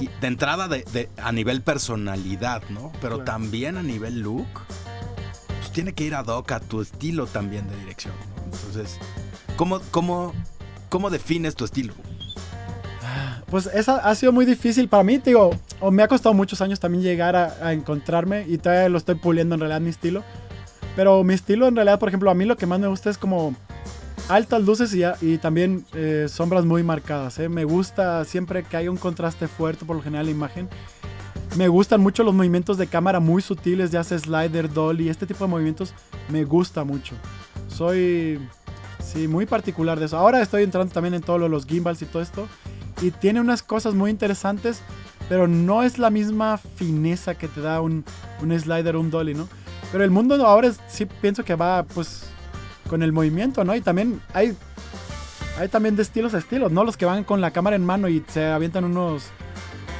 [0.00, 2.92] Y de entrada de, a nivel personalidad, ¿no?
[3.00, 4.46] Pero también a nivel look,
[5.58, 8.14] pues tiene que ir ad hoc a tu estilo también de dirección.
[8.44, 8.98] Entonces,
[9.56, 10.32] ¿cómo, cómo,
[10.88, 11.94] ¿cómo defines tu estilo?
[13.46, 15.50] Pues esa ha sido muy difícil para mí, digo,
[15.80, 19.54] o me ha costado muchos años también llegar a, encontrarme y todavía lo estoy puliendo
[19.54, 20.24] en realidad mi estilo.
[20.96, 23.18] Pero mi estilo en realidad, por ejemplo, a mí lo que más me gusta es
[23.18, 23.54] como
[24.28, 27.38] altas luces y, y también eh, sombras muy marcadas.
[27.38, 27.48] ¿eh?
[27.48, 30.68] Me gusta siempre que haya un contraste fuerte por lo general la imagen.
[31.56, 35.44] Me gustan mucho los movimientos de cámara muy sutiles, ya sea slider, dolly, este tipo
[35.44, 35.94] de movimientos
[36.28, 37.14] me gusta mucho.
[37.68, 38.40] Soy,
[39.00, 40.16] sí, muy particular de eso.
[40.16, 42.48] Ahora estoy entrando también en todos los gimbals y todo esto
[43.04, 44.80] y tiene unas cosas muy interesantes,
[45.28, 48.02] pero no es la misma fineza que te da un,
[48.40, 49.46] un slider un dolly, ¿no?
[49.92, 52.24] Pero el mundo ahora sí pienso que va pues
[52.88, 53.74] con el movimiento, ¿no?
[53.74, 54.56] Y también hay,
[55.58, 56.82] hay también de estilos a estilos, ¿no?
[56.82, 59.26] Los que van con la cámara en mano y se avientan unos,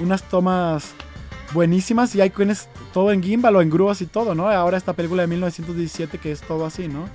[0.01, 0.93] unas tomas
[1.53, 4.49] buenísimas y hay quienes todo en gimbal o en grúas y todo, ¿no?
[4.49, 7.07] Ahora esta película de 1917 que es todo así, ¿no?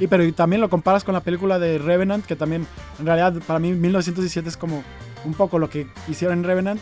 [0.00, 2.66] Y pero también lo comparas con la película de Revenant, que también
[2.98, 4.82] en realidad para mí 1917 es como
[5.24, 6.80] un poco lo que hicieron en Revenant.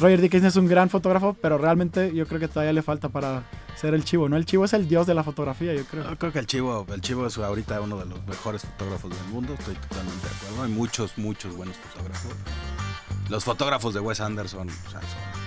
[0.00, 3.44] Roger Dickens es un gran fotógrafo, pero realmente yo creo que todavía le falta para
[3.76, 4.36] ser el chivo, ¿no?
[4.36, 6.08] El chivo es el dios de la fotografía, yo creo.
[6.08, 9.28] Yo creo que el chivo, el chivo es ahorita uno de los mejores fotógrafos del
[9.32, 10.62] mundo, estoy totalmente de acuerdo.
[10.64, 12.32] Hay muchos, muchos buenos fotógrafos.
[13.28, 15.44] Los fotógrafos de Wes Anderson, o sea, son...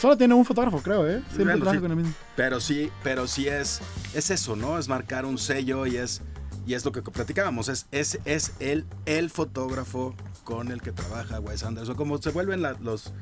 [0.00, 1.22] Solo tiene un fotógrafo, creo, ¿eh?
[1.34, 2.12] Siempre trabaja con el mismo.
[2.36, 3.80] Pero sí, pero sí es,
[4.12, 4.78] es eso, ¿no?
[4.78, 6.20] Es marcar un sello y es,
[6.66, 11.38] y es lo que platicábamos, es, es, es el, el fotógrafo con el que trabaja
[11.38, 13.12] Wes Anderson, como se vuelven los,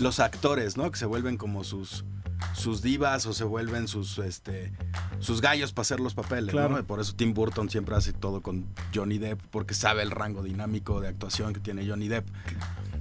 [0.00, 0.90] los actores, ¿no?
[0.90, 2.04] Que se vuelven como sus,
[2.54, 4.72] sus divas o se vuelven sus, este,
[5.20, 6.84] sus gallos para hacer los papeles, ¿no?
[6.86, 11.00] Por eso Tim Burton siempre hace todo con Johnny Depp, porque sabe el rango dinámico
[11.00, 12.28] de actuación que tiene Johnny Depp.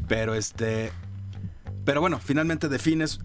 [0.08, 0.92] Pero este.
[1.86, 3.20] Pero bueno, finalmente defines,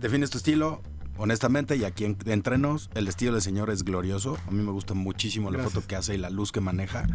[0.00, 0.82] defines tu estilo,
[1.20, 4.38] honestamente, y aquí entre nos, el estilo del señor es glorioso.
[4.48, 7.06] A mí me gusta muchísimo la foto que hace y la luz que maneja.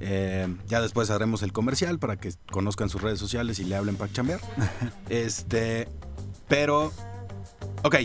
[0.00, 3.96] Eh, ya después haremos el comercial para que conozcan sus redes sociales y le hablen
[3.96, 4.40] para chambear.
[5.08, 5.88] este,
[6.48, 6.92] pero,
[7.84, 7.96] ok,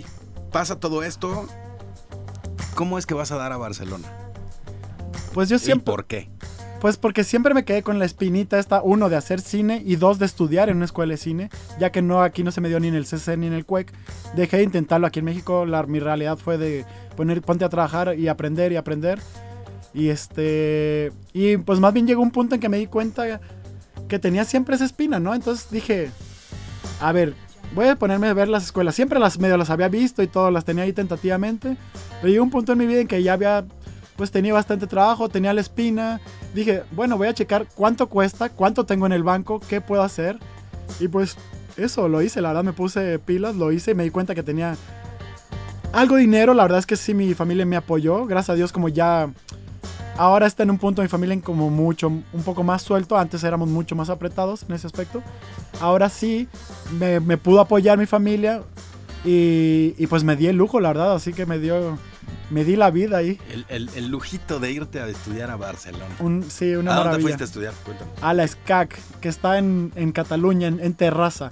[0.51, 1.47] pasa todo esto.
[2.75, 4.07] ¿Cómo es que vas a dar a Barcelona?
[5.33, 5.91] Pues yo siempre.
[5.91, 6.29] ¿Y por qué?
[6.81, 10.17] Pues porque siempre me quedé con la espinita esta, uno, de hacer cine y dos,
[10.17, 12.79] de estudiar en una escuela de cine, ya que no aquí no se me dio
[12.79, 13.93] ni en el CC ni en el CUEC.
[14.35, 16.83] Dejé de intentarlo aquí en México, la, mi realidad fue de
[17.15, 19.19] poner, ponte a trabajar y aprender y aprender.
[19.93, 21.11] Y este.
[21.33, 23.39] Y pues más bien llegó un punto en que me di cuenta
[24.07, 25.35] que tenía siempre esa espina, ¿no?
[25.35, 26.09] Entonces dije.
[26.99, 27.33] A ver,
[27.75, 28.95] voy a ponerme a ver las escuelas.
[28.95, 31.77] Siempre las medio las había visto y todas las tenía ahí tentativamente.
[32.21, 33.65] Pero llegó un punto en mi vida en que ya había.
[34.15, 36.21] Pues tenía bastante trabajo, tenía la espina.
[36.53, 40.37] Dije, bueno, voy a checar cuánto cuesta, cuánto tengo en el banco, qué puedo hacer.
[40.99, 41.37] Y pues
[41.77, 44.43] eso, lo hice, la verdad me puse pilas, lo hice y me di cuenta que
[44.43, 44.75] tenía
[45.93, 46.53] algo de dinero.
[46.53, 48.25] La verdad es que sí, mi familia me apoyó.
[48.25, 49.29] Gracias a Dios, como ya
[50.17, 53.17] Ahora está en un punto mi familia en como mucho, un poco más suelto.
[53.17, 55.23] Antes éramos mucho más apretados en ese aspecto.
[55.79, 56.47] Ahora sí,
[56.99, 58.61] me, pudo apoyar mi familia
[59.23, 61.15] y, pues me di el lujo, la verdad.
[61.15, 61.97] Así que me dio,
[62.51, 63.39] me di la vida ahí.
[63.69, 66.05] El, lujito de irte a estudiar a Barcelona.
[66.49, 67.73] sí, una ¿A dónde fuiste a estudiar?
[67.83, 68.13] Cuéntanos.
[68.21, 71.49] A la SCAC, que está en, Cataluña, en, en Terraza.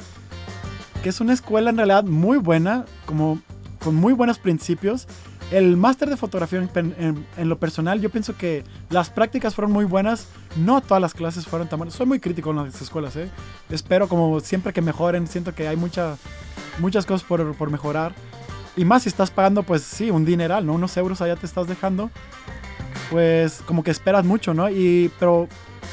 [1.01, 3.41] Que es una escuela en realidad muy buena, como
[3.79, 5.07] con muy buenos principios
[5.51, 10.27] el máster de fotografía en, lo personal, yo pienso que las prácticas fueron muy buenas.
[10.55, 11.95] No todas las clases fueron tan buenas.
[11.95, 13.29] Soy muy crítico en las escuelas, ¿eh?
[13.69, 15.27] Espero como siempre que mejoren.
[15.27, 16.17] Siento que hay mucha,
[16.79, 18.13] muchas cosas por, por mejorar.
[18.75, 20.73] Y más si estás pagando, pues sí, un dineral, ¿no?
[20.73, 22.10] Unos euros allá te estás dejando.
[23.10, 24.69] Pues como que esperas mucho, ¿no?
[24.69, 25.47] Y, pero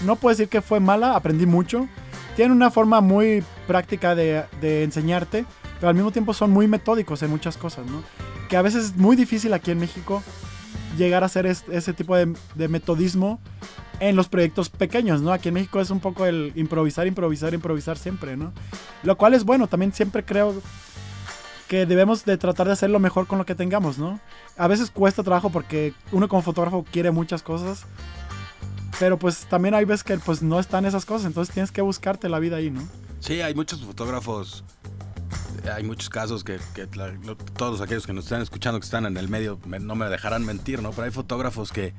[0.05, 1.89] no puedo decir que fue mala, aprendí mucho.
[2.37, 5.47] Tienen una forma muy práctica de, de enseñarte,
[5.81, 8.03] pero al mismo tiempo son muy metódicos en muchas cosas, ¿no?
[8.47, 10.23] que a veces es muy difícil aquí en México
[10.97, 12.35] llegar a hacer ese tipo de,
[12.69, 13.41] metodismo
[14.01, 15.33] en los proyectos pequeños, ¿no?
[15.33, 18.53] Aquí en México es un poco el improvisar, improvisar, improvisar siempre, ¿no?
[19.03, 20.55] Lo cual es bueno, también siempre creo
[21.69, 24.21] que debemos de tratar de hacer lo mejor con lo que tengamos, ¿no?
[24.57, 27.85] A veces cuesta trabajo porque uno como fotógrafo quiere muchas cosas,
[28.99, 32.29] pero pues también hay veces que pues no están esas cosas, entonces tienes que buscarte
[32.29, 32.83] la vida ahí, ¿no?
[33.21, 34.65] Sí, hay muchos fotógrafos
[35.75, 36.59] hay muchos casos que,
[37.57, 40.83] todos aquellos que nos están escuchando que están en el medio no me dejarán mentir,
[40.83, 40.91] ¿no?
[40.91, 41.95] Pero hay fotógrafos que,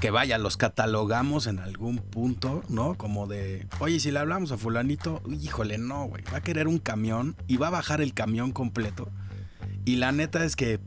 [0.00, 2.94] que vaya, los catalogamos en algún punto, ¿no?
[2.94, 6.78] Como de, oye, si le hablamos a fulanito, híjole, no, güey, va a querer un
[6.78, 9.10] camión y va a bajar el camión completo.
[9.84, 10.80] Y la neta es que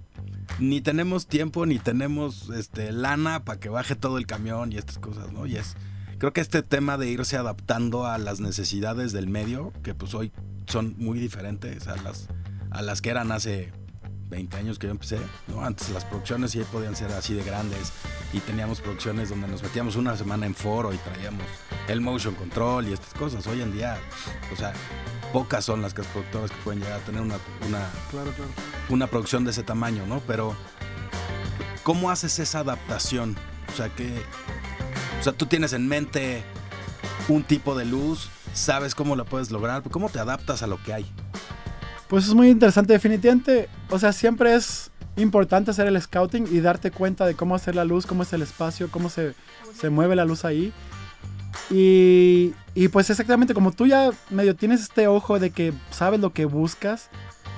[0.60, 5.00] ni tenemos tiempo ni tenemos este, lana para que baje todo el camión y estas
[5.00, 5.46] cosas, ¿no?
[5.46, 5.76] Y es,
[6.18, 10.32] creo que este tema de irse adaptando a las necesidades del medio, que pues hoy
[10.68, 12.30] son muy diferentes a las,
[12.70, 13.74] a las que eran hace
[14.32, 15.20] 20 años que yo empecé.
[15.48, 15.64] ¿no?
[15.64, 17.94] Antes las producciones sí podían ser así de grandes
[18.34, 21.46] y teníamos producciones donde nos metíamos una semana en foro y traíamos
[21.88, 23.46] el motion control y estas cosas.
[23.46, 24.00] Hoy en día,
[24.52, 24.74] o sea,
[25.32, 27.36] pocas son las productoras que pueden llegar a tener una,
[27.68, 27.88] una,
[28.90, 30.22] una producción de ese tamaño, ¿no?
[30.26, 30.56] Pero,
[31.84, 33.36] ¿cómo haces esa adaptación?
[33.72, 34.24] O sea, que,
[35.20, 36.44] o sea, tú tienes en mente
[37.28, 40.94] un tipo de luz sabes cómo lo puedes lograr, cómo te adaptas a lo que
[40.94, 41.06] hay.
[42.12, 46.92] Pues es muy interesante, definitivamente, o sea, siempre es importante hacer el scouting y darte
[46.92, 49.34] cuenta de cómo hacer la luz, cómo es el espacio, cómo se,
[49.74, 50.74] se mueve la luz ahí.
[51.70, 56.34] Y, y, pues exactamente como tú ya medio tienes este ojo de que sabes lo
[56.34, 57.10] que buscas,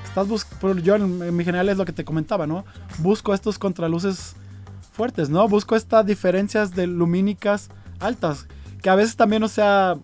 [0.06, 2.64] estás buscando, yo en, mi general es lo que te comentaba, ¿no?
[3.00, 4.36] Busco estos contraluces
[4.92, 5.48] fuertes, ¿no?
[5.48, 8.46] Busco estas diferencias de lumínicas altas,
[8.84, 9.98] que a veces también, o sea,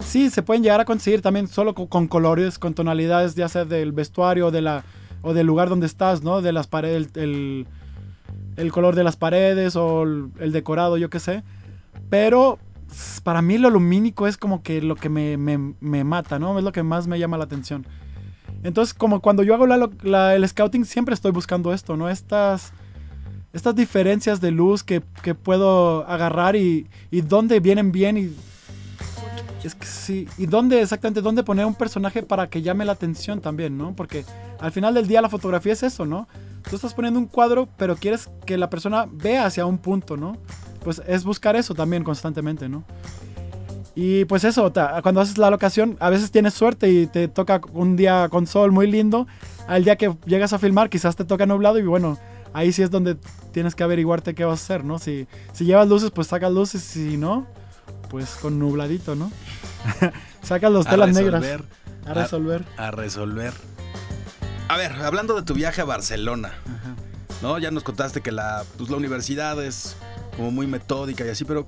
[0.00, 3.92] sí, se pueden llegar a conseguir también solo con, colores, con tonalidades, ya sea del
[3.92, 4.84] vestuario de la,
[5.22, 6.40] o del lugar donde estás, ¿no?
[6.42, 7.66] De las paredes, el,
[8.70, 11.42] color de las paredes o el, decorado, yo qué sé.
[12.10, 12.58] Pero
[13.24, 16.56] para mí lo lumínico es como que lo que me, mata, ¿no?
[16.58, 17.86] Es lo que más me llama la atención.
[18.62, 22.08] Entonces, como cuando yo hago el scouting, siempre estoy buscando esto, ¿no?
[22.08, 22.72] Estas,
[23.52, 28.34] estas diferencias de luz que, puedo agarrar y, y dónde vienen bien y
[29.64, 30.28] es que sí.
[30.36, 33.96] ¿Y dónde exactamente, dónde poner un personaje para que llame la atención también, ¿no?
[33.96, 34.24] Porque
[34.60, 36.28] al final del día la fotografía es eso, ¿no?
[36.68, 40.36] Tú estás poniendo un cuadro, pero quieres que la persona vea hacia un punto, ¿no?
[40.82, 42.84] Pues es buscar eso también constantemente, ¿no?
[43.94, 44.72] Y pues eso,
[45.02, 48.72] cuando haces la locación, a veces tienes suerte y te toca un día con sol
[48.72, 49.26] muy lindo.
[49.68, 52.18] Al día que llegas a filmar, quizás te toca nublado y bueno,
[52.52, 53.16] ahí sí es donde
[53.52, 54.98] tienes que averiguarte qué vas a hacer, ¿no?
[54.98, 57.46] Si, si llevas luces, pues sacas luces, si no,
[58.14, 59.32] pues con nubladito, ¿no?
[60.44, 61.42] sacas los telas negras.
[62.06, 62.64] A resolver.
[62.76, 63.52] A, resolver.
[64.68, 66.52] A ver, hablando de tu viaje a Barcelona,
[67.42, 67.58] ¿no?
[67.58, 69.96] Ya nos contaste que la, pues, la universidad es
[70.36, 71.66] como muy metódica y así, pero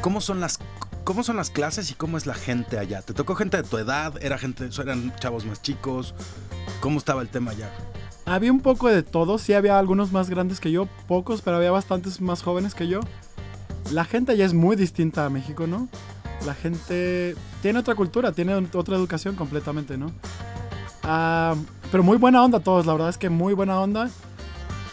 [0.00, 0.58] ¿cómo son las
[1.04, 3.02] ¿Cómo son las clases y cómo es la gente allá?
[3.02, 4.14] ¿Te tocó gente de tu edad?
[4.20, 6.16] ¿Era gente, eran chavos más chicos?
[6.80, 7.70] ¿Cómo estaba el tema allá?
[8.24, 11.70] Había un poco de todo, sí había algunos más grandes que yo, pocos, pero había
[11.70, 13.00] bastantes más jóvenes que yo.
[13.92, 15.88] La gente allá es muy distinta a México, ¿no?
[16.46, 20.12] La gente tiene otra cultura, tiene otra educación completamente, ¿no?
[21.02, 21.54] Ah,
[21.90, 24.10] pero muy buena onda todos, la verdad es que muy buena onda.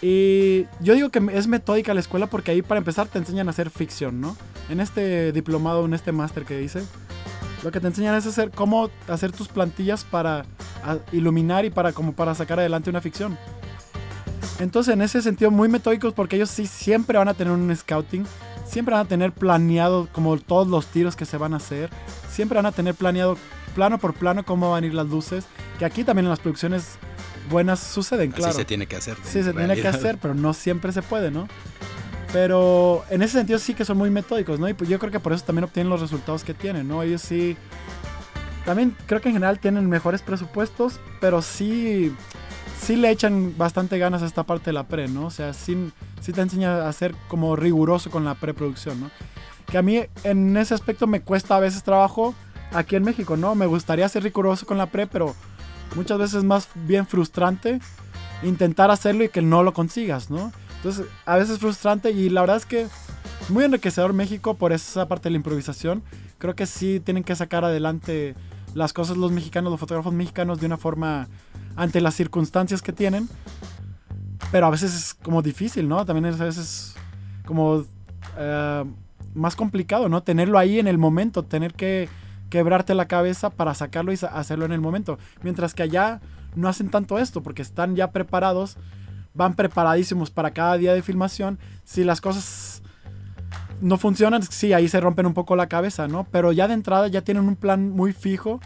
[0.01, 3.51] Y yo digo que es metódica la escuela porque ahí para empezar te enseñan a
[3.51, 4.35] hacer ficción, ¿no?
[4.69, 6.83] En este diplomado, en este máster que hice,
[7.63, 10.45] lo que te enseñan es hacer cómo hacer tus plantillas para
[11.11, 13.37] iluminar y para como para sacar adelante una ficción.
[14.59, 18.25] Entonces, en ese sentido muy metódicos porque ellos sí siempre van a tener un scouting,
[18.71, 21.89] siempre van a tener planeado como todos los tiros que se van a hacer,
[22.29, 23.37] siempre van a tener planeado
[23.75, 25.45] plano por plano cómo van a ir las luces,
[25.77, 26.95] que aquí también en las producciones
[27.49, 28.53] buenas suceden, claro.
[28.53, 29.17] Sí se tiene que hacer.
[29.23, 31.49] Sí se tiene que hacer, pero no siempre se puede, ¿no?
[32.31, 34.69] Pero en ese sentido sí que son muy metódicos, ¿no?
[34.69, 37.03] Y pues yo creo que por eso también obtienen los resultados que tienen, ¿no?
[37.03, 37.57] Ellos sí...
[38.63, 42.15] También creo que en general tienen mejores presupuestos, pero sí,
[42.81, 45.27] sí le echan bastante ganas a esta parte de la pre, ¿no?
[45.27, 49.11] O sea, sí, sí te enseña a ser como riguroso con la preproducción, ¿no?
[49.67, 52.33] Que a mí en ese aspecto me cuesta a veces trabajo
[52.73, 53.55] aquí en México, ¿no?
[53.55, 55.35] Me gustaría ser riguroso con la pre, pero
[55.95, 57.79] muchas veces es más bien frustrante
[58.43, 60.51] intentar hacerlo y que no lo consigas, ¿no?
[60.77, 62.87] Entonces, a veces es frustrante y la verdad es que
[63.49, 66.01] muy enriquecedor México por esa parte de la improvisación.
[66.39, 68.33] Creo que sí tienen que sacar adelante
[68.73, 71.27] las cosas los mexicanos, los fotógrafos mexicanos de una forma
[71.75, 73.29] ante las circunstancias que tienen.
[74.51, 76.05] Pero a veces es como difícil, ¿no?
[76.05, 76.95] También es a veces
[77.45, 77.85] como
[78.37, 78.85] eh,
[79.33, 80.23] más complicado, ¿no?
[80.23, 82.09] Tenerlo ahí en el momento, tener que
[82.49, 85.17] quebrarte la cabeza para sacarlo y hacerlo en el momento.
[85.41, 86.21] Mientras que allá
[86.55, 88.77] no hacen tanto esto porque están ya preparados,
[89.33, 91.59] van preparadísimos para cada día de filmación.
[91.85, 92.70] Si las cosas
[93.81, 96.25] no funcionan, sí, ahí se rompen un poco la cabeza, ¿no?
[96.31, 98.59] Pero ya de entrada ya tienen un plan muy fijo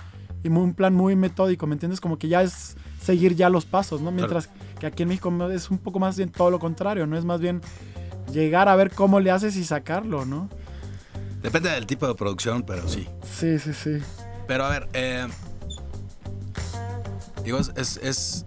[0.44, 2.02] y un plan muy metódico, ¿me entiendes?
[2.02, 4.12] Como que ya es seguir ya los pasos, ¿no?
[4.12, 4.50] Mientras
[4.80, 7.18] que aquí en México es un poco más bien todo lo contrario, ¿no?
[7.18, 7.62] Es más bien
[8.32, 10.50] llegar a ver cómo le haces y sacarlo, ¿no?
[11.42, 13.08] Depende del tipo de producción, pero sí.
[13.24, 14.00] Sí, sí, sí.
[14.48, 15.28] Pero a ver, eh,
[17.44, 18.46] digo, es,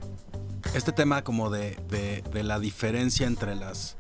[0.75, 3.97] este tema como de, de, la diferencia entre las,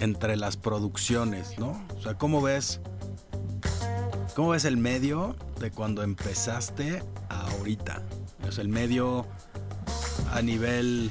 [0.00, 1.84] entre las producciones, ¿no?
[1.96, 2.80] O sea, ¿cómo ves,
[4.34, 8.02] ¿cómo ves el medio de cuando empezaste a ahorita?
[8.46, 9.26] O sea, el medio
[10.32, 11.10] a nivel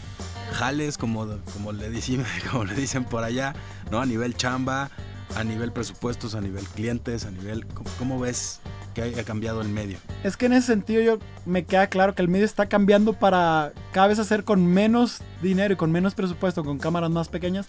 [0.52, 3.54] jales, como, como, le dicen, como le dicen por allá,
[3.90, 4.02] ¿no?
[4.02, 4.90] A nivel chamba,
[5.36, 7.66] a nivel presupuestos, a nivel clientes, a nivel...
[7.98, 8.60] ¿Cómo, ves
[8.94, 9.98] que haya cambiado el medio?
[10.24, 13.74] Es que en ese sentido yo me queda claro que el medio está cambiando para
[13.92, 17.68] cada vez hacer con menos dinero y con menos presupuesto, con cámaras más pequeñas,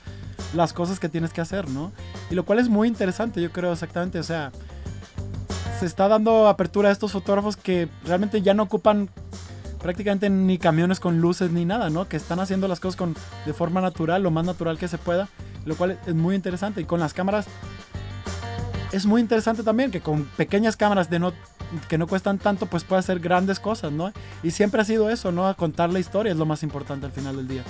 [0.55, 1.93] las cosas que tienes que hacer, ¿no?
[2.31, 4.53] Y lo cual es muy interesante, yo creo exactamente, o sea,
[5.79, 9.09] se está dando apertura a estos fotógrafos que realmente ya no ocupan
[9.81, 12.09] prácticamente ni camiones con luces ni nada, ¿no?
[12.09, 15.29] Que están haciendo las cosas con, de forma natural, lo más natural que se pueda
[15.65, 16.81] lo cual es muy interesante.
[16.81, 17.47] Y con las cámaras
[18.93, 21.33] es muy interesante también que con pequeñas cámaras de no,
[21.89, 24.13] que no cuestan tanto, pues puede hacer grandes cosas, ¿no?
[24.43, 25.55] Y siempre ha sido eso, ¿no?
[25.57, 27.65] Contar la historia es lo más importante al final del día.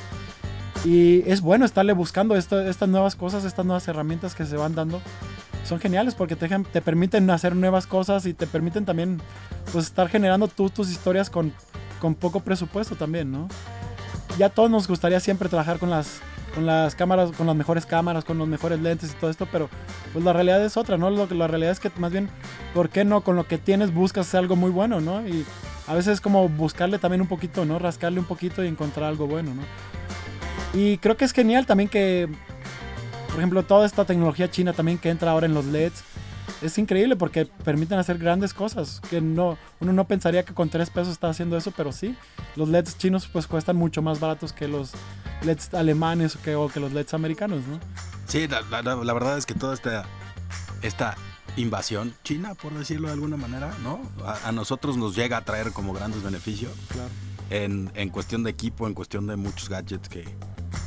[0.85, 5.01] Y es bueno estarle buscando estas nuevas cosas, estas nuevas herramientas que se van dando.
[5.65, 9.23] Son geniales porque te, te permiten hacer nuevas cosas y te permiten también
[9.73, 11.53] pues estar generando tú tus historias con,
[12.01, 13.47] con poco presupuesto también, ¿no?
[14.39, 16.21] Ya todos nos gustaría siempre trabajar con las
[16.55, 19.69] con las cámaras, con las mejores cámaras, con los mejores lentes y todo esto, pero
[20.13, 21.11] pues la realidad es otra, ¿no?
[21.11, 22.29] Lo, la realidad es que más bien,
[22.75, 23.23] ¿por qué no?
[23.23, 25.27] Con lo que tienes buscas algo muy bueno, ¿no?
[25.27, 25.45] Y
[25.87, 27.79] a veces es como buscarle también un poquito, ¿no?
[27.79, 29.63] Rascarle un poquito y encontrar algo bueno, ¿no?
[30.79, 32.29] Y creo que es genial también que,
[33.29, 36.03] por ejemplo, toda esta tecnología china también que entra ahora en los LEDs,
[36.63, 40.91] es increíble porque permiten hacer grandes cosas que no uno no pensaría que con tres
[40.91, 42.15] pesos está haciendo eso pero sí
[42.57, 44.93] los LEDs chinos pues cuestan mucho más baratos que los
[45.45, 47.79] LEDs alemanes que, o que los LEDs americanos no
[48.27, 50.05] sí la, verdad es que toda esta
[50.83, 51.17] esta
[51.57, 55.93] invasión china por decirlo de alguna manera no a, nosotros nos llega a traer como
[55.93, 57.11] grandes beneficios claro.
[57.51, 60.25] en, en cuestión de equipo en cuestión de muchos gadgets que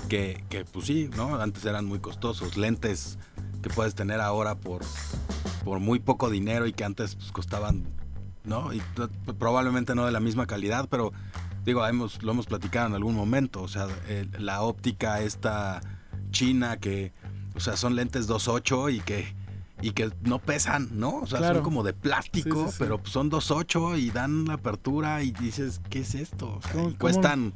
[0.10, 3.18] que, que pues sí no antes eran muy costosos lentes
[3.62, 4.84] que puedes tener ahora por
[5.66, 7.84] por muy poco dinero y que antes pues, costaban,
[8.45, 8.72] ¿no?
[8.72, 8.82] Y
[9.39, 11.12] probablemente no de la misma calidad, pero
[11.66, 13.88] digo, hemos, lo hemos platicado en algún momento, o sea,
[14.39, 15.82] la óptica esta
[16.32, 17.11] china que,
[17.55, 19.36] o sea, son lentes 2.8 y que
[19.82, 21.18] y que no pesan, ¿no?
[21.18, 25.82] O sea, son como de plástico, pero son 2.8 y dan la apertura y dices,
[25.89, 26.55] ¿qué es esto?
[26.57, 27.53] O sea, y cuestan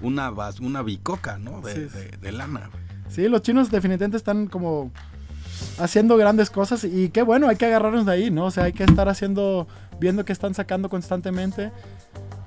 [0.00, 1.60] una, una bicoca, ¿no?
[1.60, 2.70] De, de, lana.
[3.08, 4.90] Sí, los chinos definitivamente están como
[5.78, 8.46] haciendo grandes cosas y qué bueno, hay que agarrarnos de ahí, ¿no?
[8.46, 9.68] O sea, hay que estar haciendo,
[10.00, 11.72] viendo que están sacando constantemente.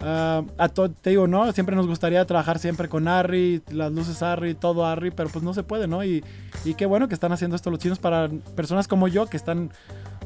[0.04, 1.50] Uh, a te digo, ¿no?
[1.54, 5.54] Siempre nos gustaría trabajar siempre con Arri, las luces Arri, todo Arri, pero pues no
[5.54, 6.04] se puede, ¿no?
[6.04, 6.26] Y,
[6.66, 9.72] y qué bueno que están haciendo esto los chinos para personas como yo, que están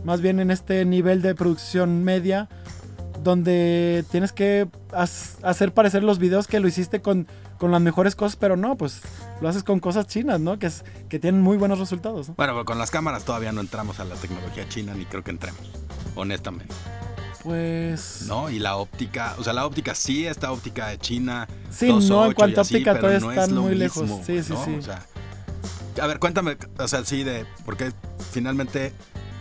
[0.03, 2.49] más bien en este nivel de producción media,
[3.23, 7.27] donde tienes que hacer parecer los videos que lo hiciste con,
[7.59, 9.01] con las mejores cosas, pero no, pues
[9.41, 10.57] lo haces con cosas chinas, ¿no?
[10.57, 12.35] Que, es, que tienen muy buenos resultados.
[12.35, 15.31] Bueno, pero con las cámaras todavía no entramos a la tecnología china, ni creo que
[15.31, 15.61] entremos,
[16.15, 16.73] honestamente.
[17.47, 18.25] Pues.
[18.27, 21.47] No, y la óptica, o sea, la óptica sí, esta óptica de China.
[21.71, 24.09] Sí, no, en cuanto a óptica todavía están muy lejos.
[24.25, 24.75] Sí, sí, sí.
[24.77, 25.05] O sea,
[26.01, 27.45] a ver, cuéntame, o sea, sí, de.
[27.63, 27.93] Porque
[28.31, 28.91] finalmente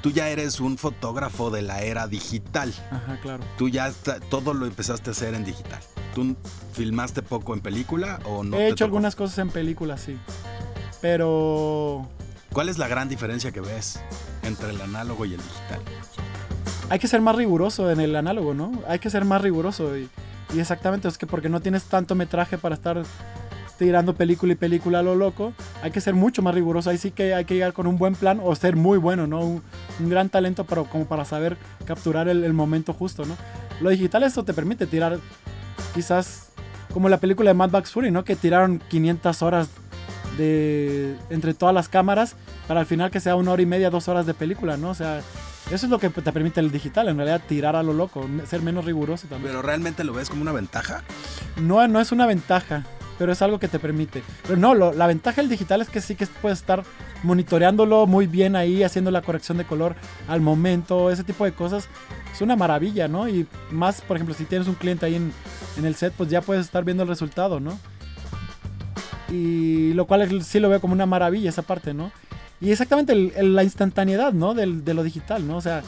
[0.03, 2.73] tú ya eres un fotógrafo de la era digital.
[2.93, 3.43] Ajá, claro.
[3.59, 3.91] Tú ya
[4.31, 5.81] todo lo empezaste a hacer en digital.
[6.15, 6.37] ¿Tú
[6.75, 8.57] filmaste poco en película o no?
[8.57, 10.17] He hecho algunas cosas en película, sí.
[11.01, 12.09] Pero.
[12.53, 13.99] ¿Cuál es la gran diferencia que ves
[14.45, 15.81] entre el análogo y el digital?
[16.89, 18.73] Hay que ser más riguroso en el análogo, ¿no?
[18.87, 19.97] Hay que ser más riguroso.
[19.97, 20.09] Y,
[20.57, 23.03] exactamente, es que porque no tienes tanto metraje para estar
[23.79, 26.89] tirando película y película a lo loco, hay que ser mucho más riguroso.
[26.89, 29.41] Ahí sí que hay que llegar con un buen plan o ser muy bueno, ¿no?
[29.41, 29.63] Un,
[30.01, 33.37] gran talento para, como para saber capturar el, momento justo, ¿no?
[33.81, 35.19] Lo digital esto te permite tirar
[35.95, 36.51] quizás
[36.93, 38.25] como la película de Mad Max Fury, ¿no?
[38.25, 39.69] Que tiraron 500 horas
[40.39, 42.37] de entre todas las cámaras
[42.69, 44.91] para al final que sea una hora y media, dos horas de película, ¿no?
[44.91, 45.21] O sea,
[45.71, 48.63] eso es lo que te permite el digital, en realidad tirar a lo loco, ser
[48.63, 49.51] menos riguroso también.
[49.51, 51.03] ¿Pero realmente lo ves como una ventaja?
[51.57, 52.85] No, no es una ventaja,
[53.19, 54.23] pero es algo que te permite.
[54.47, 56.85] Pero no, la ventaja del digital es que sí que puedes estar
[57.25, 59.97] monitoreándolo muy bien ahí, haciendo la corrección de color
[60.29, 61.89] al momento, ese tipo de cosas.
[62.33, 63.29] Es una maravilla, ¿no?
[63.29, 65.33] Y más, por ejemplo, si tienes un cliente ahí en,
[65.79, 67.77] en el set, pues ya puedes estar viendo el resultado, ¿no?
[69.31, 72.13] Y lo cual sí lo veo como una maravilla esa parte, ¿no?
[72.61, 74.55] Y exactamente la instantaneidad, ¿no?
[74.55, 75.57] de lo digital, ¿no?
[75.57, 75.83] O sea,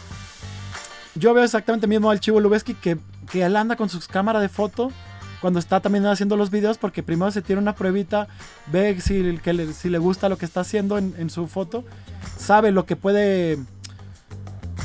[1.15, 2.99] yo veo exactamente mismo al Chivo Lubeski que,
[3.31, 4.93] que él anda con su cámara de foto
[5.41, 8.29] cuando está también haciendo los videos porque primero se tiene una pruebita,
[8.71, 11.85] ve si, que le, si le gusta lo que está haciendo en, en, su foto,
[12.37, 13.59] sabe lo que puede,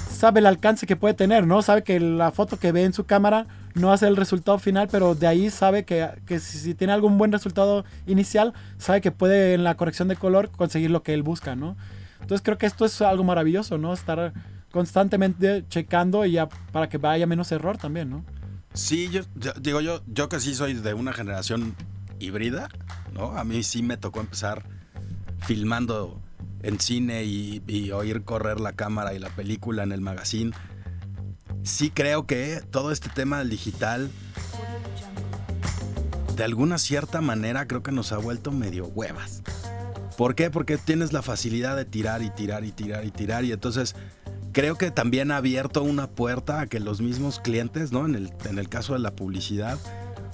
[0.10, 1.62] sabe el alcance que puede tener, ¿no?
[1.62, 5.16] Sabe que la foto que ve en su cámara no hace el resultado final, pero
[5.16, 6.10] de ahí sabe que,
[6.40, 10.92] si, tiene algún buen resultado inicial, sabe que puede en la corrección de color conseguir
[10.92, 11.76] lo que él busca, ¿no?
[12.22, 13.94] Entonces creo que esto es algo maravilloso, ¿no?
[13.94, 14.34] Estar
[14.72, 18.24] constantemente checando y ya para que vaya menos error también, ¿no?
[18.74, 19.22] Sí, yo,
[19.62, 21.76] digo yo, yo que sí soy de una generación
[22.20, 22.70] híbrida,
[23.14, 23.38] ¿no?
[23.38, 24.64] A mí sí me tocó empezar
[25.42, 26.20] filmando
[26.64, 30.54] en cine y, y oír correr la cámara y la película en el magazine
[31.64, 34.10] sí creo que todo este tema del digital,
[36.36, 39.44] de alguna cierta manera, creo que nos ha vuelto medio huevas.
[40.18, 40.50] ¿Por qué?
[40.50, 43.46] Porque tienes la facilidad de tirar y tirar y tirar y tirar.
[43.46, 43.96] Y entonces
[44.52, 48.06] creo que también ha abierto una puerta a que los mismos clientes, ¿no?
[48.06, 49.80] En el, en el caso de la publicidad,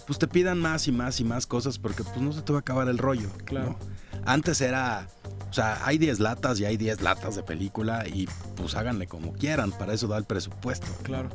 [0.05, 2.59] pues te pidan más y más y más cosas porque pues no se te va
[2.59, 3.29] a acabar el rollo.
[3.45, 3.77] Claro.
[4.25, 5.07] Antes era
[5.49, 9.33] o sea, hay 10 latas y hay 10 latas de película y pues háganle como
[9.33, 10.87] quieran, para eso da el presupuesto.
[11.03, 11.29] Claro.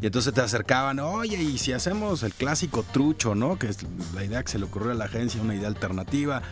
[0.00, 3.58] Y entonces te acercaban, oye, y si hacemos el clásico trucho, ¿no?
[3.58, 3.78] Que es
[4.14, 6.42] la idea que se le ocurrió a la agencia, una idea alternativa.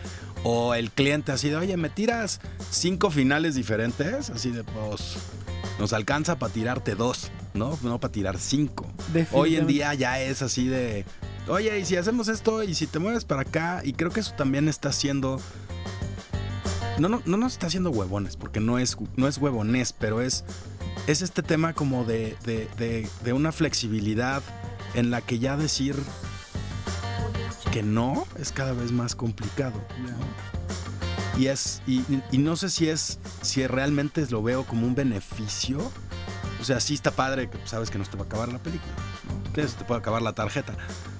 [0.43, 2.39] O el cliente así de, oye, ¿me tiras
[2.71, 4.31] cinco finales diferentes?
[4.31, 5.17] Así de, pues,
[5.79, 7.77] nos alcanza para tirarte dos, ¿no?
[7.83, 8.87] No para tirar cinco.
[9.31, 11.05] Hoy en día ya es así de,
[11.47, 14.33] oye, y si hacemos esto, y si te mueves para acá, y creo que eso
[14.35, 15.39] también está haciendo
[16.99, 20.45] no, no, no nos está haciendo huevones, porque no es, no es huevones, pero es,
[21.07, 24.41] es este tema como de, de, una flexibilidad
[24.93, 25.95] en la que ya decir
[27.71, 29.85] que no es cada vez más complicado.
[31.37, 32.01] Y es, y,
[32.37, 35.79] no sé si es, si realmente lo veo como un beneficio.
[36.61, 38.93] O sea, sí está padre que sabes que no te va a acabar la película,
[39.53, 40.73] que se te puede acabar la tarjeta.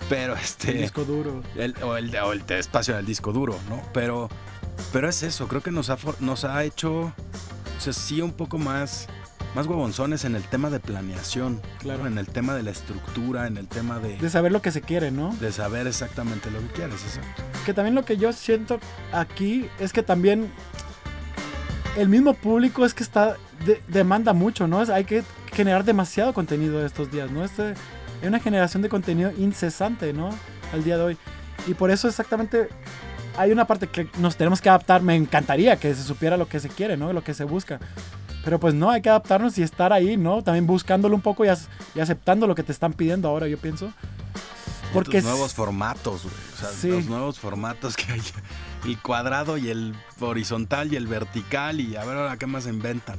[0.10, 0.72] Pero este.
[0.72, 1.44] El disco duro.
[1.84, 3.82] o, el, o el espacio del disco duro, ¿no?
[3.94, 4.30] Pero
[4.92, 8.58] pero es eso, creo que nos ha, nos ha hecho, o sea, sí un poco
[8.58, 9.08] más,
[9.56, 12.08] más huevonzones en el tema de planeación, claro.
[12.08, 14.18] en el tema de la estructura, en el tema de...
[14.18, 15.36] De saber lo que se quiere, ¿no?
[15.38, 17.02] De saber exactamente lo que quieres,
[17.66, 18.80] Que también lo que yo siento
[19.12, 20.52] aquí es que también
[21.98, 23.38] el mismo público es que está
[23.88, 24.82] demanda mucho, ¿no?
[24.82, 25.24] Es, hay que
[25.54, 27.44] generar demasiado contenido estos días, ¿no?
[27.44, 27.74] Este,
[28.22, 30.30] hay una generación de contenido incesante, ¿no?
[30.74, 31.18] Al día de hoy.
[31.68, 32.70] Y por eso exactamente
[33.38, 35.02] hay una parte que nos tenemos que adaptar.
[35.02, 37.14] Me encantaría que se supiera lo que se quiere, ¿no?
[37.14, 37.80] Lo que se busca.
[38.44, 40.44] Pero pues no, hay que adaptarnos y estar ahí, ¿no?
[40.44, 41.50] También buscándolo un poco y,
[41.96, 43.92] y aceptando lo que te están pidiendo ahora, yo pienso.
[44.94, 46.36] Porque los nuevos formatos, güey.
[46.54, 48.22] O sea, los nuevos formatos que hay.
[48.86, 53.18] El cuadrado y el horizontal y el vertical y a ver ahora qué más inventan,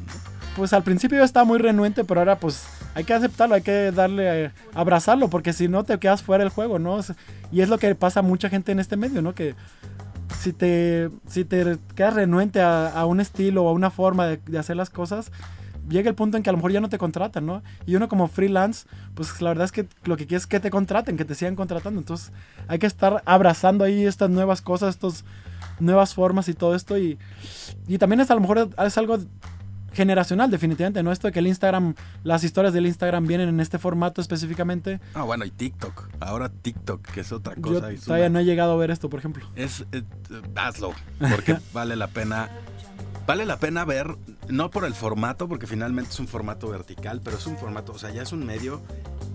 [0.55, 3.91] Pues al principio yo estaba muy renuente, pero ahora pues hay que aceptarlo, hay que
[3.91, 7.01] darle, eh, abrazarlo, porque si no te quedas fuera del juego, ¿no?
[7.51, 9.35] Y es lo que pasa a mucha gente en este medio, ¿no?
[9.35, 9.57] Que
[10.47, 14.77] si te, si te quedas renuente a, un estilo o a una forma de, hacer
[14.77, 15.33] las cosas,
[15.89, 17.65] llega el punto en que a lo mejor ya no te contratan, ¿no?
[17.85, 20.71] Y uno como freelance, pues la verdad es que lo que quieres es que te
[20.71, 21.99] contraten, que te sigan contratando.
[21.99, 22.31] Entonces
[22.69, 25.25] hay que estar abrazando ahí estas nuevas cosas, estas
[25.81, 26.97] nuevas formas y todo esto.
[26.97, 27.19] Y,
[27.89, 29.19] y también es a lo mejor es algo
[29.97, 31.11] generacional, definitivamente, ¿no?
[31.11, 35.01] Esto de que el Instagram, las historias del Instagram vienen en este formato específicamente.
[35.15, 36.11] Ah, bueno, y TikTok.
[36.21, 37.91] Ahora TikTok, que es otra cosa.
[37.91, 39.49] Yo todavía no he llegado a ver esto, por ejemplo.
[39.57, 40.03] Es, eh,
[40.55, 42.51] hazlo, porque vale la pena.
[43.27, 44.15] Vale la pena ver,
[44.49, 47.99] no por el formato, porque finalmente es un formato vertical, pero es un formato, o
[47.99, 48.81] sea, ya es un medio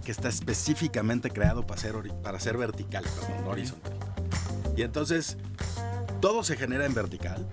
[0.06, 3.92] que está específicamente creado para ser, para ser vertical, perdón, horizontal.
[4.78, 5.38] Y entonces,
[6.22, 7.46] todo se genera en vertical,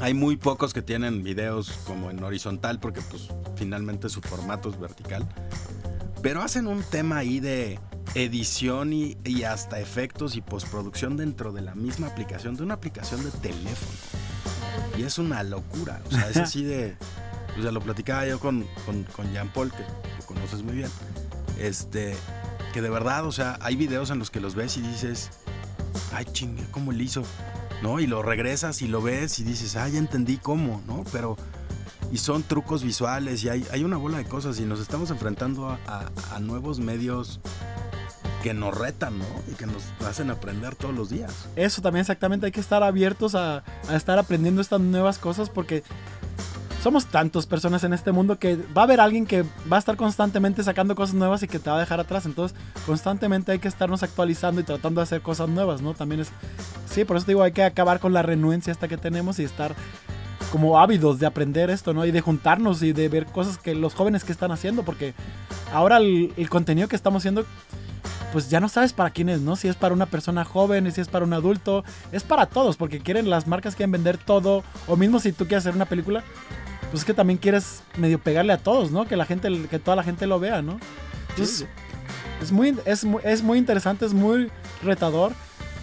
[0.00, 4.78] hay muy pocos que tienen videos como en horizontal porque pues finalmente su formato es
[4.78, 5.28] vertical.
[6.22, 7.78] Pero hacen un tema ahí de
[8.14, 13.30] edición y, hasta efectos y postproducción dentro de la misma aplicación, de una aplicación de
[13.30, 13.98] teléfono.
[14.98, 16.00] Y es una locura.
[16.06, 16.96] O sea, es así de...
[17.58, 20.90] O sea, lo platicaba yo con, con, con Jean Paul, que lo conoces muy bien.
[21.58, 22.14] Este,
[22.72, 25.30] que de verdad, o sea, hay videos en los que los ves y dices,
[26.12, 27.24] ay chingue, ¿cómo le hizo?
[27.82, 28.00] ¿No?
[28.00, 31.04] Y lo regresas y lo ves y dices, ah, ya entendí cómo, ¿no?
[31.12, 31.36] Pero,
[32.12, 35.68] y son trucos visuales y hay, hay una bola de cosas y nos estamos enfrentando
[35.68, 36.10] a,
[36.40, 37.40] nuevos medios
[38.42, 39.26] que nos retan, ¿no?
[39.50, 41.48] Y que nos hacen aprender todos los días.
[41.56, 45.82] Eso también exactamente, hay que estar abiertos a, a estar aprendiendo estas nuevas cosas porque
[46.82, 49.96] somos tantas personas en este mundo que va a haber alguien que va a estar
[49.96, 52.24] constantemente sacando cosas nuevas y que te va a dejar atrás.
[52.24, 52.56] Entonces,
[52.86, 55.94] constantemente hay que estarnos actualizando y tratando de hacer cosas nuevas, ¿no?
[55.94, 56.30] También es...
[56.90, 59.74] Sí, por eso digo, hay que acabar con la renuencia hasta que tenemos y estar
[60.50, 62.06] como ávidos de aprender esto, ¿no?
[62.06, 65.14] Y de juntarnos y de ver cosas que los jóvenes que están haciendo, porque
[65.72, 67.44] ahora el, el contenido que estamos haciendo
[68.32, 69.56] pues ya no sabes para quién es, ¿no?
[69.56, 73.00] Si es para una persona joven, si es para un adulto, es para todos, porque
[73.00, 76.22] quieren las marcas quieren vender todo, o mismo si tú quieres hacer una película,
[76.90, 79.06] pues es que también quieres medio pegarle a todos, ¿no?
[79.06, 80.78] Que la gente, que toda la gente lo vea, ¿no?
[81.30, 81.66] Entonces,
[82.42, 84.50] es, muy, es, es, muy interesante, es muy
[84.82, 85.32] retador.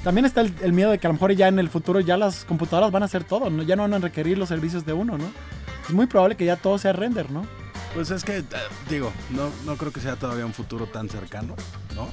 [0.03, 2.43] También está el, miedo de que a lo mejor ya en el futuro ya las
[2.45, 3.63] computadoras van a hacer todo, ¿no?
[3.63, 5.31] Ya no van a requerir los servicios de uno, ¿no?
[5.87, 7.45] Es muy probable que ya todo sea render, ¿no?
[7.93, 8.43] Pues es que, eh,
[8.89, 11.55] digo, no, no creo que sea todavía un futuro tan cercano,
[11.95, 12.09] ¿no?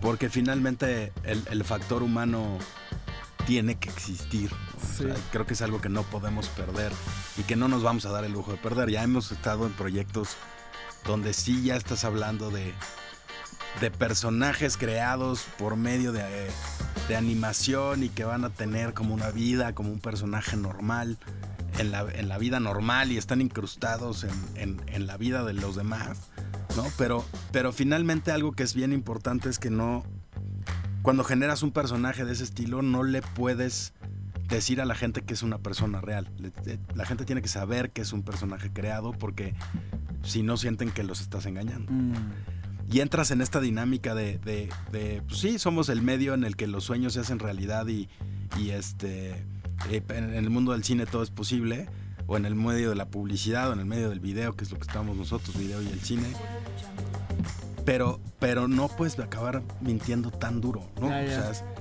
[0.00, 2.58] Porque finalmente el, el factor humano
[3.46, 4.50] tiene que existir.
[5.30, 6.92] creo que es algo que no podemos perder
[7.38, 8.90] y que no nos vamos a dar el lujo de perder.
[8.90, 10.36] Ya hemos estado en proyectos
[11.06, 12.74] donde sí ya estás hablando de,
[13.80, 16.50] de personajes creados por medio de,
[17.08, 21.18] de, animación y que van a tener como una vida, como un personaje normal
[21.78, 25.52] en la, en la vida normal y están incrustados en, en, en, la vida de
[25.52, 26.18] los demás.
[26.76, 26.84] ¿no?
[26.98, 30.04] Pero, pero finalmente algo que es bien importante es que no,
[31.06, 33.92] cuando generas un personaje de ese estilo, no le puedes
[34.48, 36.28] decir a la gente que es una persona real.
[36.96, 39.54] La gente tiene que saber que es un personaje creado porque
[40.24, 41.92] si no sienten que los estás engañando.
[41.92, 42.14] Mm.
[42.90, 44.68] Y entras en esta dinámica de,
[45.28, 48.08] pues sí, somos el medio en el que los sueños se hacen realidad y,
[48.68, 49.30] este,
[49.88, 51.88] eh, en el mundo del cine todo es posible,
[52.26, 54.72] o en el medio de la publicidad, o en el medio del video, que es
[54.72, 56.26] lo que estamos nosotros, video y el cine
[57.86, 61.08] pero, pero no puedes acabar mintiendo tan duro, ¿no?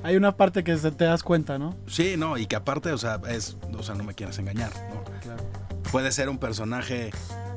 [0.03, 1.75] Hay una parte que te das cuenta, ¿no?
[1.87, 5.03] Sí, no, y que aparte, o sea, es, o sea, no me quieras engañar, ¿no?
[5.19, 5.43] Claro.
[5.91, 7.09] Puede ser un personaje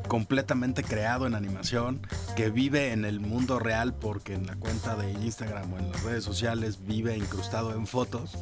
[0.08, 2.00] completamente creado en animación,
[2.34, 6.02] que vive en el mundo real porque en la cuenta de Instagram o en las
[6.02, 8.38] redes sociales vive incrustado en fotos,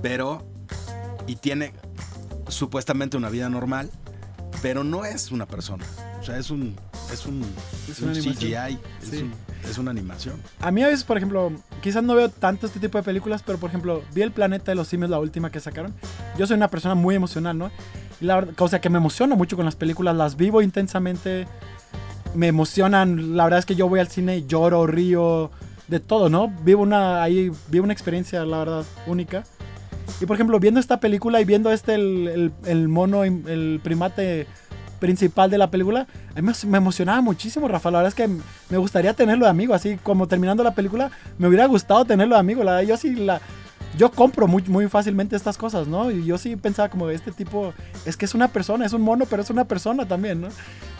[0.00, 0.46] pero
[1.26, 1.74] y tiene
[2.46, 3.90] supuestamente una vida normal,
[4.60, 5.84] pero no es una persona.
[6.20, 6.76] O sea, es un
[7.12, 7.42] es un,
[8.14, 8.78] CGI,
[9.68, 10.36] es, una animación.
[10.60, 13.58] A mí a veces, por ejemplo, quizás no veo tanto este tipo de películas, pero
[13.58, 15.94] por ejemplo, vi El Planeta de los Simios, la última que sacaron.
[16.38, 17.70] Yo soy una persona muy emocional, ¿no?
[18.20, 21.46] Y la verdad, o sea, que me emociono mucho con las películas, las vivo intensamente,
[22.34, 23.36] me emocionan.
[23.36, 25.50] La verdad es que yo voy al cine y lloro, río,
[25.88, 26.48] de todo, ¿no?
[26.48, 29.44] Vivo una, ahí, vivo una experiencia, la verdad, única.
[30.22, 34.46] Y por ejemplo, viendo esta película y viendo este, el, el, mono, el primate
[35.00, 36.06] principal de la película,
[36.36, 37.90] a mí me, emocionaba muchísimo, Rafa.
[37.90, 38.28] La verdad es que
[38.70, 42.40] me gustaría tenerlo de amigo, así como terminando la película, me hubiera gustado tenerlo de
[42.40, 42.62] amigo.
[42.82, 43.40] Yo sí la,
[43.98, 46.12] yo compro muy, muy fácilmente estas cosas, ¿no?
[46.12, 47.74] Y yo sí pensaba como este tipo,
[48.06, 50.48] es que es una persona, es un mono, pero es una persona también, ¿no?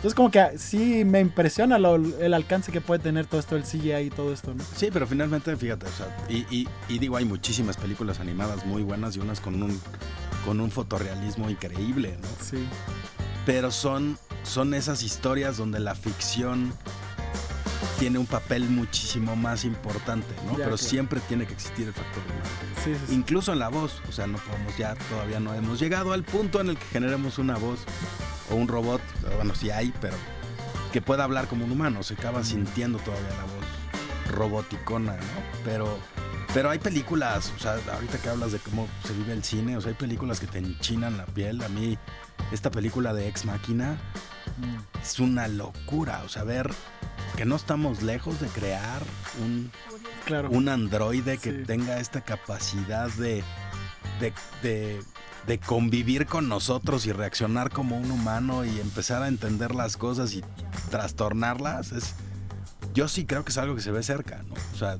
[0.03, 4.07] Entonces como que sí me impresiona el alcance que puede tener todo esto, el CGI
[4.07, 4.65] y todo esto, ¿no?
[4.75, 9.15] Sí, pero finalmente, fíjate, o sea, y, y, digo, hay muchísimas películas animadas muy buenas
[9.15, 9.81] y unas con un,
[10.45, 12.27] con un fotorrealismo increíble, ¿no?
[12.45, 12.67] Sí.
[13.47, 16.73] Pero son, son esas historias donde la ficción
[18.01, 20.55] tiene un papel muchísimo más importante, ¿no?
[20.57, 22.99] Pero siempre tiene que existir el factor humano.
[23.13, 26.61] Incluso en la voz, o sea, no podemos ya, todavía no hemos llegado al punto
[26.61, 27.79] en el que generemos una voz
[28.51, 29.01] o un robot,
[29.37, 30.17] bueno, sí hay, pero
[30.93, 33.65] que pueda hablar como un humano, se acaba sintiendo todavía la voz
[34.33, 35.43] roboticona, ¿no?
[35.65, 35.99] Pero,
[36.53, 39.81] pero hay películas, o sea, ahorita que hablas de cómo se vive el cine, o
[39.81, 41.63] sea, hay películas que te enchinan la piel.
[41.63, 41.99] A mí,
[42.51, 43.99] esta película de Ex Máquina
[44.59, 45.01] mm.
[45.03, 46.71] es una locura, o sea, ver
[47.37, 49.03] que no estamos lejos de crear
[49.41, 49.71] un,
[50.51, 53.43] un androide que tenga esta capacidad de,
[54.63, 55.03] de,
[55.65, 60.43] convivir con nosotros y reaccionar como un humano y empezar a entender las cosas y
[60.91, 61.93] trastornarlas.
[61.93, 62.15] Es,
[62.95, 64.55] yo sí creo que es algo que se ve cerca, ¿no?
[64.73, 64.99] O sea,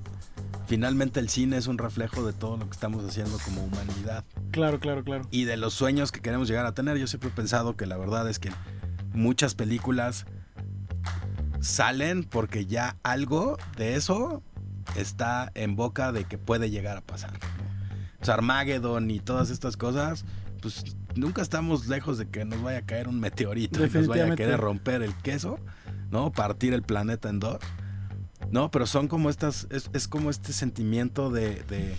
[0.67, 4.25] finalmente el cine es un reflejo de todo lo que estamos haciendo como humanidad.
[4.51, 5.27] Claro, claro, claro.
[5.31, 6.99] Y de los sueños que queremos llegar a tener.
[6.99, 8.51] Yo siempre he pensado que la verdad es que
[9.13, 10.27] muchas películas
[11.61, 14.43] salen porque ya algo de eso
[14.97, 17.39] está en boca de que puede llegar a pasar.
[18.25, 20.25] Sea, Armageddon y todas estas cosas,
[20.61, 24.33] pues nunca estamos lejos de que nos vaya a caer un meteorito y nos vaya
[24.33, 25.59] a querer romper el queso,
[26.11, 26.33] ¿no?
[26.33, 27.59] Partir el planeta en dos.
[28.51, 31.95] No, pero son como estas, es, como este sentimiento de, de,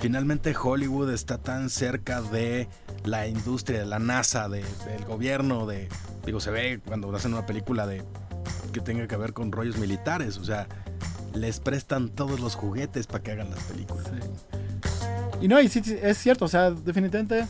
[0.00, 2.68] Finalmente Hollywood está tan cerca de
[3.04, 4.64] la industria, de la NASA, del
[5.06, 5.88] gobierno, de...
[6.26, 8.04] Digo, se ve cuando hacen una película de
[8.72, 10.38] que tenga que ver con rollos militares.
[10.38, 10.66] O sea,
[11.34, 14.10] les prestan todos los juguetes para que hagan las películas.
[15.42, 17.46] Y no, y sí, es cierto, o sea, definitivamente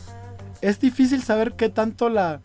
[0.61, 2.41] es difícil saber qué tanto la,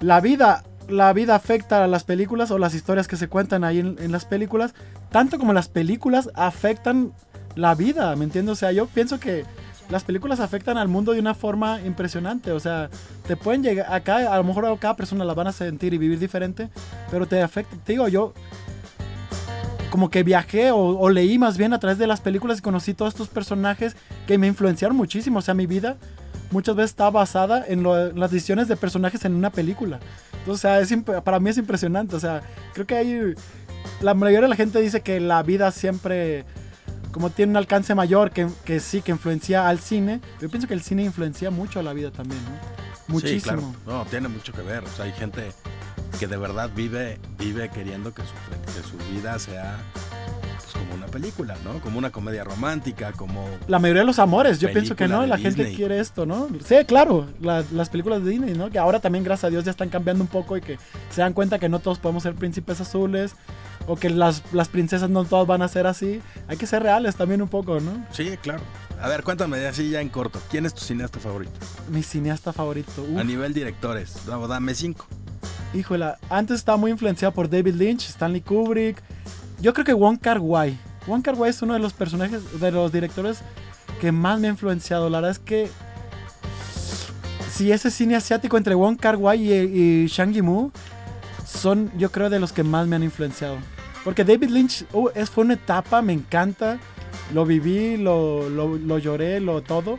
[0.00, 3.80] la vida la vida afecta a las películas o las historias que se cuentan ahí
[3.80, 4.74] en, las películas,
[5.10, 7.12] tanto como las películas afectan
[7.54, 8.52] la vida, ¿me entiendes?
[8.52, 9.44] O sea, yo pienso que
[9.88, 12.52] las películas afectan al mundo de una forma impresionante.
[12.52, 12.90] O sea,
[13.26, 16.18] te pueden llegar acá, a lo mejor cada persona la van a sentir y vivir
[16.18, 16.68] diferente,
[17.10, 17.76] pero te afecta.
[17.84, 18.32] Te digo, yo
[19.96, 23.14] como que viajé o, leí más bien a través de las películas y conocí todos
[23.14, 25.38] estos personajes que me influenciaron muchísimo.
[25.38, 25.96] O sea, mi vida
[26.50, 29.98] muchas veces está basada en, las decisiones de personajes en una película.
[30.40, 32.14] Entonces, o sea, para mí es impresionante.
[32.14, 32.42] O sea,
[32.74, 33.34] creo que hay...
[34.02, 36.44] La mayoría de la gente dice que la vida siempre
[37.10, 40.74] como tiene un alcance mayor que, que, sí, que influencia al cine, yo pienso que
[40.74, 43.14] el cine influencia mucho a la vida también, ¿no?
[43.14, 43.38] Muchísimo.
[43.38, 43.74] Sí, claro.
[43.86, 44.84] No, tiene mucho que ver.
[44.84, 45.52] O sea, hay gente
[46.18, 48.32] que de verdad vive, vive queriendo que su,
[48.74, 49.78] que su vida sea
[50.56, 51.80] pues, como una película, ¿no?
[51.80, 53.46] Como una comedia romántica, como...
[53.68, 56.48] La mayoría de los amores, yo pienso que no, la gente quiere esto, ¿no?
[56.64, 58.70] Sí, claro, las películas de Disney, ¿no?
[58.70, 60.78] Que ahora también, gracias a Dios, ya están cambiando un poco y que
[61.10, 63.34] se dan cuenta que no todos podemos ser príncipes azules,
[63.86, 66.20] o que las, las princesas no todas van a ser así.
[66.48, 68.04] Hay que ser reales también un poco, ¿no?
[68.10, 68.62] Sí, claro.
[69.00, 70.40] A ver, cuéntame así ya en corto.
[70.50, 71.52] ¿Quién es tu cineasta favorito?
[71.90, 73.06] Mi cineasta favorito.
[73.16, 74.16] A nivel directores.
[74.26, 75.06] dame cinco.
[75.74, 79.02] Híjole, antes estaba muy influenciado por David Lynch, Stanley Kubrick.
[79.60, 80.78] Yo creo que Wong Kar Wai.
[81.06, 83.40] Wong Kar Wai es uno de los personajes, de los directores
[84.00, 85.10] que más me ha influenciado.
[85.10, 85.68] La verdad es que
[87.52, 90.72] si ese cine asiático entre Wong Kar Wai y, y Shang Yimou
[91.46, 93.56] son, yo creo, de los que más me han influenciado.
[94.04, 96.78] Porque David Lynch uh, fue una etapa, me encanta.
[97.34, 99.98] Lo viví, lo, lo, lloré, lo todo.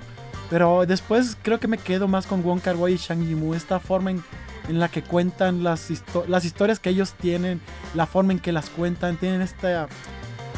[0.49, 3.53] Pero después creo que me quedo más con Wong Kar Wai y Shang Yimou.
[3.53, 4.24] Esta forma en,
[4.70, 5.89] la que cuentan las,
[6.28, 7.61] las historias que ellos tienen,
[7.95, 9.88] la forma en que las cuentan, tienen esta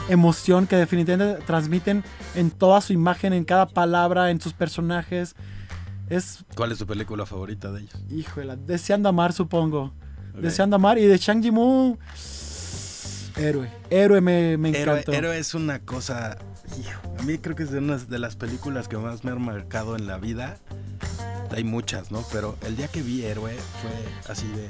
[0.10, 2.04] emoción que definitivamente transmiten
[2.36, 5.36] en toda su imagen, en cada palabra, en sus personajes.
[6.10, 8.04] Es, ¿Cuál es tu película favorita de ellos?
[8.10, 9.94] Híjole, Deseando Amar, supongo.
[10.40, 10.98] Deseando Amar.
[10.98, 11.98] Y de Shang Yimou
[13.40, 13.70] Héroe.
[13.90, 15.14] Héroe me, me encantó.
[15.14, 16.38] Héroe, es una cosa.
[17.18, 19.96] a mí creo que es de una de las películas que más me han marcado
[19.96, 20.58] en la vida.
[21.52, 22.24] Hay muchas, ¿no?
[22.32, 24.68] Pero el día que vi Héroe fue así de.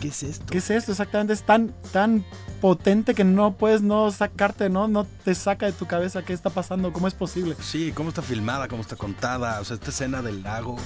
[0.00, 0.46] ¿Qué es esto?
[0.50, 0.92] ¿Qué es esto?
[0.92, 1.32] Exactamente.
[1.32, 2.24] Es tan, tan
[2.60, 4.88] potente que no puedes no sacarte, ¿no?
[4.88, 7.56] No te saca de tu cabeza qué está pasando, cómo es posible.
[7.60, 9.60] Sí, cómo está filmada, cómo está contada.
[9.60, 10.76] O sea, esta escena del lago.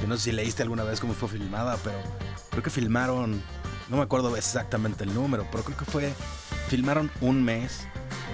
[0.00, 1.98] Que no sé si leíste alguna vez cómo fue filmada, pero
[2.50, 3.40] creo que filmaron
[3.92, 6.14] no me acuerdo exactamente el número, pero creo que fue,
[6.68, 7.86] filmaron un mes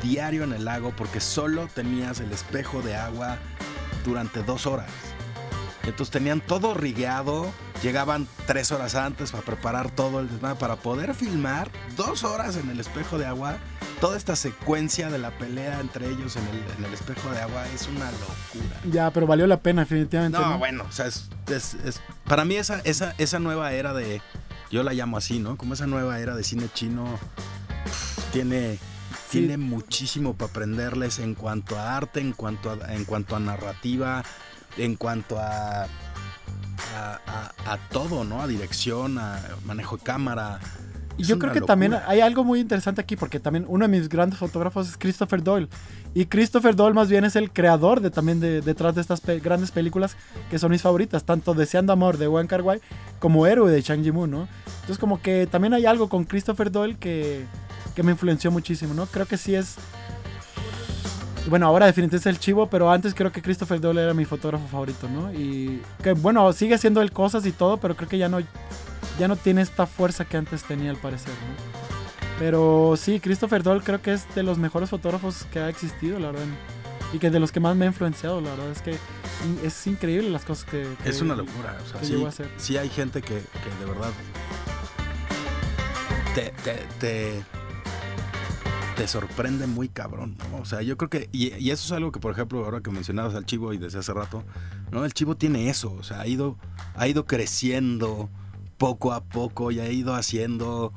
[0.04, 3.38] diario en el lago porque solo tenías el espejo de agua
[4.04, 4.88] durante dos horas.
[5.88, 7.50] Entonces tenían todo rigueado,
[7.82, 12.68] llegaban tres horas antes para preparar todo el desmadre, para poder filmar dos horas en
[12.70, 13.56] el espejo de agua.
[14.00, 17.66] Toda esta secuencia de la pelea entre ellos en el, en el espejo de agua
[17.74, 18.80] es una locura.
[18.92, 20.38] Ya, pero valió la pena, definitivamente.
[20.38, 20.58] No, ¿no?
[20.58, 24.22] bueno, o sea, es, es- es- para mí esa, esa, esa nueva era de,
[24.70, 25.56] yo la llamo así, ¿no?
[25.56, 27.18] Como esa nueva era de cine chino
[28.32, 28.78] tiene,
[29.30, 29.40] Sí.
[29.40, 34.22] tiene muchísimo para aprenderles en cuanto a arte, en cuanto a, en cuanto a narrativa,
[34.76, 35.88] en cuanto a, a,
[37.26, 38.40] a- a todo, ¿no?
[38.42, 40.60] A dirección, a manejo de cámara.
[41.16, 41.72] Y yo creo que locura.
[41.72, 45.42] también hay algo muy interesante aquí, porque también uno de mis grandes fotógrafos es Christopher
[45.42, 45.68] Doyle.
[46.14, 49.40] Y Christopher Doyle más bien es el creador de también de, detrás de estas pe-
[49.40, 50.16] grandes películas
[50.48, 52.80] que son mis favoritas, tanto Deseando Amor de Wong Kar Wai
[53.18, 54.48] como Héroe de Chang Yimou, ¿no?
[54.76, 57.44] Entonces como que también hay algo con Christopher Doyle que,
[57.96, 59.06] que me influenció muchísimo, ¿no?
[59.06, 59.74] Creo que sí es...
[61.48, 64.66] Bueno, ahora definitivamente es el chivo, pero antes creo que Christopher Doyle era mi fotógrafo
[64.68, 65.32] favorito, ¿no?
[65.32, 68.40] Y que bueno, sigue haciendo él cosas y todo, pero creo que ya no,
[69.18, 71.78] ya no tiene esta fuerza que antes tenía al parecer, ¿no?
[72.38, 76.30] Pero sí, Christopher Doyle creo que es de los mejores fotógrafos que ha existido, la
[76.30, 76.46] verdad.
[77.12, 78.70] Y que de los que más me ha influenciado, la verdad.
[78.70, 78.96] Es que
[79.64, 80.86] es increíble las cosas que...
[81.02, 81.76] que- Es una locura.
[81.82, 84.10] O sea, sí, a sí hay gente que, que de verdad
[86.34, 87.44] te, te, te,
[88.98, 90.36] te sorprende muy cabrón.
[90.50, 90.58] ¿no?
[90.58, 91.28] O sea, yo creo que.
[91.32, 94.12] Y, eso es algo que, por ejemplo, ahora que mencionabas al chivo y desde hace
[94.12, 94.44] rato,
[94.90, 95.04] ¿no?
[95.04, 95.92] El chivo tiene eso.
[95.92, 96.58] O sea, ha ido,
[96.96, 98.28] ha ido creciendo
[98.76, 100.92] poco a poco y ha ido haciendo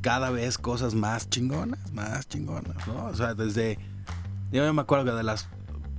[0.00, 3.04] cada vez cosas más chingonas, más chingonas, ¿no?
[3.06, 3.78] O sea, desde.
[4.50, 5.48] Yo me acuerdo que de las.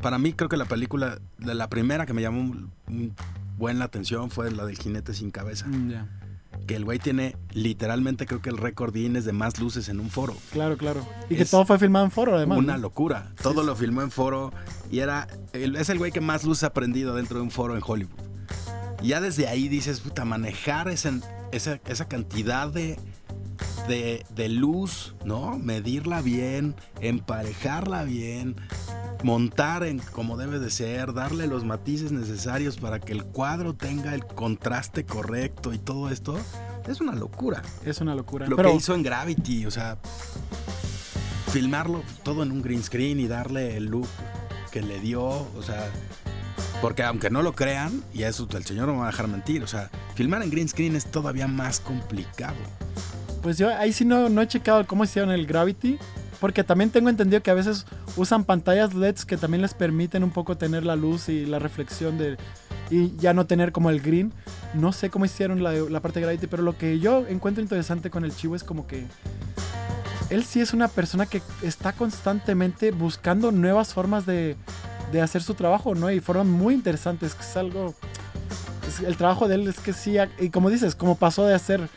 [0.02, 3.14] Para mí, creo que la película, de la primera que me llamó un- un
[3.58, 5.68] buen la atención fue la del jinete sin cabeza.
[5.68, 6.17] Mm, ya.
[6.66, 10.10] Que el güey tiene literalmente, creo que el récord Guinness de más luces en un
[10.10, 10.36] foro.
[10.52, 11.08] Claro, claro.
[11.30, 12.58] Y que todo fue filmado en foro, además.
[12.58, 12.80] Una ¿no?
[12.80, 13.32] locura.
[13.42, 14.52] Todo lo filmó en foro
[14.92, 15.28] y era.
[15.54, 18.20] es el güey que más luz ha aprendido dentro de un foro en Hollywood.
[19.02, 21.20] Y ya desde ahí dices, puta, manejar esa,
[21.52, 22.98] esa cantidad de,
[23.88, 25.58] de, de luz, ¿no?
[25.58, 28.56] Medirla bien, emparejarla bien,
[29.24, 34.14] montar en como debe de ser, darle los matices necesarios para que el cuadro tenga
[34.14, 36.38] el contraste correcto y todo esto.
[36.88, 37.62] Es una locura.
[37.86, 38.48] Es una locura.
[38.48, 39.98] Lo Pero que hizo en Gravity, o sea,
[41.52, 44.08] filmarlo todo en un green screen y darle el look
[44.72, 45.90] que le dio, o sea,
[46.82, 49.64] porque aunque no lo crean, y eso el señor no me va a dejar mentir,
[49.64, 52.56] o sea, filmar en green screen es todavía más complicado.
[53.42, 55.98] Pues yo ahí sí no, no he checado cómo hicieron el Gravity.
[56.40, 57.86] Porque también tengo entendido que a veces
[58.16, 62.18] usan pantallas LEDs que también les permiten un poco tener la luz y la reflexión
[62.18, 62.38] de.
[62.90, 64.32] Y ya no tener como el green.
[64.74, 68.10] No sé cómo hicieron la, la parte de Gravity, pero lo que yo encuentro interesante
[68.10, 69.06] con el Chivo es como que.
[70.30, 74.58] Él sí es una persona que está constantemente buscando nuevas formas de,
[75.12, 76.12] de hacer su trabajo, ¿no?
[76.12, 77.96] Y formas muy interesantes, que es algo.
[79.06, 81.90] el trabajo de él es que sí, y como dices, como pasó de hacer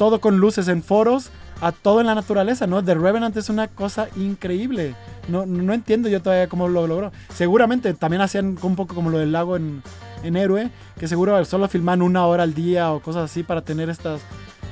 [0.00, 1.28] todo con luces en foros
[1.60, 2.82] a todo en la naturaleza, ¿no?
[2.82, 4.94] The Revenant es una cosa increíble.
[5.28, 7.12] No, no entiendo yo todavía cómo lo logró.
[7.34, 9.82] Seguramente también hacían un poco como lo del lago en,
[10.22, 13.90] en Héroe, que seguro solo filman una hora al día o cosas así para tener
[13.90, 14.22] estas,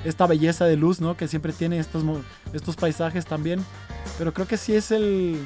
[0.02, 1.14] esta belleza de luz, ¿no?
[1.14, 2.02] Que siempre tiene estos,
[2.54, 3.62] estos paisajes también.
[4.16, 5.38] Pero creo que sí es el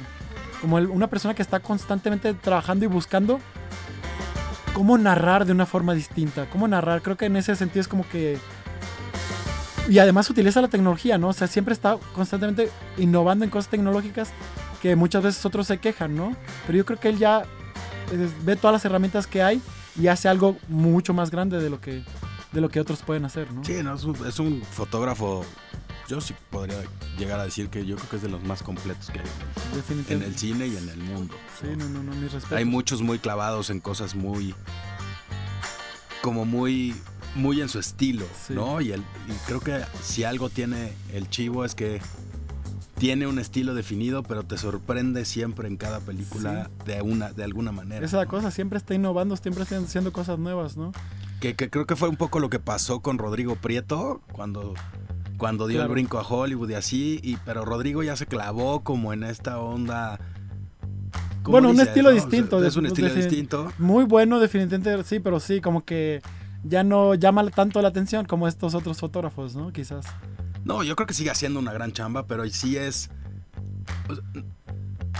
[0.61, 3.41] como el- una persona que está constantemente trabajando y buscando
[4.73, 6.45] cómo narrar de una forma distinta.
[6.49, 8.37] Cómo narrar, creo que en ese sentido es como que
[9.89, 11.29] y además utiliza la tecnología, ¿no?
[11.29, 14.31] O sea, siempre está constantemente innovando en cosas tecnológicas
[14.81, 16.35] que muchas veces otros se quejan, ¿no?
[16.65, 17.43] Pero yo creo que él ya
[18.11, 19.61] eh, ve todas las herramientas que hay
[19.99, 22.03] y hace algo mucho más grande de lo que,
[22.51, 23.63] de lo que otros pueden hacer, ¿no?
[23.63, 25.45] Sí, no, es un, es un fotógrafo,
[26.07, 26.81] yo sí podría
[27.17, 29.25] llegar a decir que yo creo que es de los más completos que hay
[30.09, 31.35] en el cine y en el mundo.
[31.61, 32.57] Sí, no, no, no, mis respetos.
[32.57, 34.53] Hay muchos muy clavados en cosas muy.
[36.21, 36.95] como muy.
[37.35, 38.53] Muy en su estilo, Sí.
[38.53, 38.79] ¿no?
[38.81, 41.99] Y, el, y creo que si algo tiene el chivo es que
[42.97, 47.71] tiene un estilo definido, pero te sorprende siempre en cada película de una, de alguna
[47.71, 48.05] manera.
[48.05, 50.91] Esa cosa siempre está innovando, siempre está haciendo cosas nuevas, ¿no?
[51.41, 54.75] Que, que creo que fue un poco lo que pasó con Rodrigo Prieto cuando,
[55.37, 55.89] cuando dio Claro.
[55.89, 59.59] el brinco a Hollywood y así, y, pero Rodrigo ya se clavó como en esta
[59.59, 60.19] onda.
[61.41, 62.15] ¿cómo Bueno, un estilo no?
[62.15, 63.73] distinto, Es un estilo distinto.
[63.79, 66.21] Muy bueno, definitivamente, sí, pero sí, como que
[66.63, 69.71] ya no llama tanto la atención como estos otros fotógrafos, ¿no?
[69.71, 70.05] Quizás.
[70.63, 73.09] No, yo creo que sigue haciendo una gran chamba, pero sí es.
[74.07, 74.19] pues,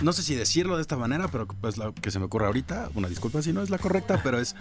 [0.02, 2.90] No sé si decirlo de esta manera, pero pues lo que se me ocurre ahorita,
[2.96, 4.56] una disculpa si no es la correcta, pero es.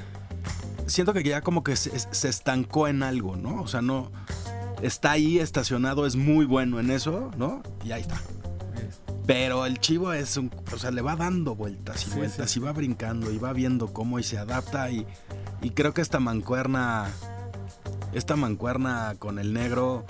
[0.87, 3.63] Siento que ya como que se, se estancó en algo, ¿no?
[3.63, 4.11] O sea, no.
[4.83, 7.63] Está ahí estacionado, es muy bueno en eso, ¿no?
[7.85, 8.21] Y ahí está.
[9.27, 10.51] Pero el chivo es un.
[10.73, 14.19] O sea, le va dando vueltas y vueltas y va brincando y va viendo cómo
[14.19, 14.91] y se adapta.
[14.91, 15.07] Y,
[15.63, 17.11] y creo que esta mancuerna.
[18.13, 20.05] Esta mancuerna con el negro,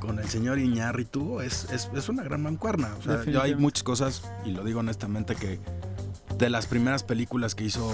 [0.00, 2.94] con el señor Iñárritu, es, es, es una gran mancuerna.
[2.98, 5.58] O sea, yo hay muchas cosas, y lo digo honestamente, que
[6.36, 7.90] de las primeras películas que hizo,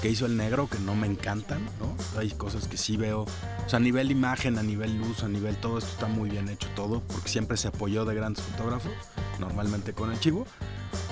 [0.00, 1.94] que hizo el negro que no me encantan, ¿no?
[2.18, 3.22] Hay cosas que sí veo.
[3.22, 6.48] O sea, a nivel imagen, a nivel luz, a nivel todo esto está muy bien
[6.48, 8.92] hecho todo, porque siempre se apoyó de grandes fotógrafos,
[9.40, 10.46] normalmente con el chivo.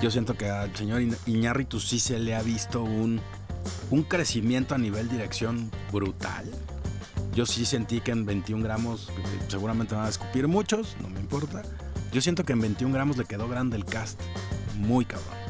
[0.01, 3.21] Yo siento que al señor Iñárritu sí se le ha visto un,
[3.91, 6.49] un crecimiento a nivel dirección brutal.
[7.35, 9.09] Yo sí sentí que en 21 gramos,
[9.47, 11.61] seguramente van a escupir muchos, no me importa.
[12.11, 14.19] Yo siento que en 21 gramos le quedó grande el cast,
[14.75, 15.41] muy cabrón.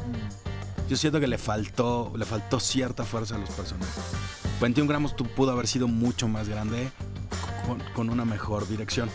[0.92, 4.04] Yo siento que le faltó, le faltó cierta fuerza a los personajes.
[4.60, 6.90] 21 gramos pudo haber sido mucho más grande
[7.94, 9.08] con, una mejor dirección.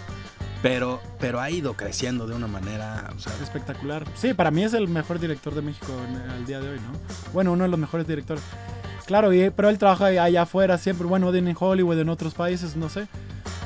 [0.63, 3.13] Pero, pero ha ido creciendo de una manera
[3.43, 4.05] espectacular.
[4.15, 5.93] Sí, para mí es el mejor director de México
[6.31, 6.97] al día de hoy, ¿no?
[7.31, 8.41] Bueno, uno de los mejores directores.
[9.05, 13.07] Claro, pero él trabaja allá afuera siempre, bueno, en Hollywood, en otros países, no sé.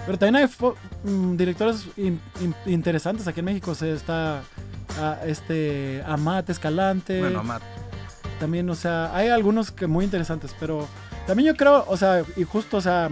[0.05, 1.87] Pero también hay mm, directores
[2.65, 3.73] interesantes aquí en México.
[3.73, 4.41] se está
[4.99, 7.21] ah, este Amat Escalante.
[7.21, 7.61] Bueno, Amat
[8.41, 10.87] también, o sea, hay algunos que muy interesantes, pero
[11.27, 13.07] también yo creo, o sea, y justo, o sea,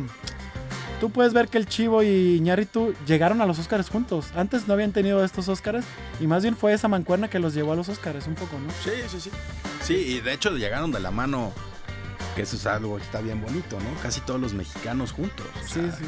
[1.00, 4.32] tú puedes ver que el Chivo y Iñárritu llegaron a los Oscars juntos.
[4.36, 5.86] Antes no habían tenido estos Oscars
[6.20, 8.72] y más bien fue esa mancuerna que los llevó a los Oscars un poco, ¿no?
[8.84, 9.30] Sí, sí, sí.
[9.84, 11.54] Sí, y de hecho llegaron de la mano,
[12.36, 14.02] que eso es algo que está bien bonito, ¿no?
[14.02, 15.46] Casi todos los mexicanos juntos.
[15.64, 16.06] sí, sí.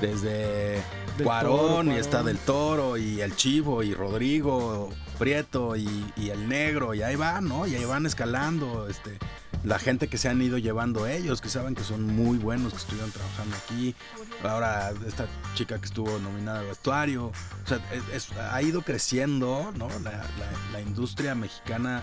[0.00, 0.82] Desde
[1.22, 7.02] Cuarón y está Del Toro y el Chivo y Rodrigo Prieto y, el negro, y
[7.02, 7.66] ahí van, ¿no?
[7.66, 9.18] Y ahí van escalando, este,
[9.64, 12.78] la gente que se han ido llevando ellos, que saben que son muy buenos, que
[12.78, 13.94] estuvieron trabajando aquí.
[14.42, 17.26] Ahora esta chica que estuvo nominada al vestuario.
[17.26, 19.88] O sea, ha ido creciendo, ¿no?
[20.00, 22.02] La, industria mexicana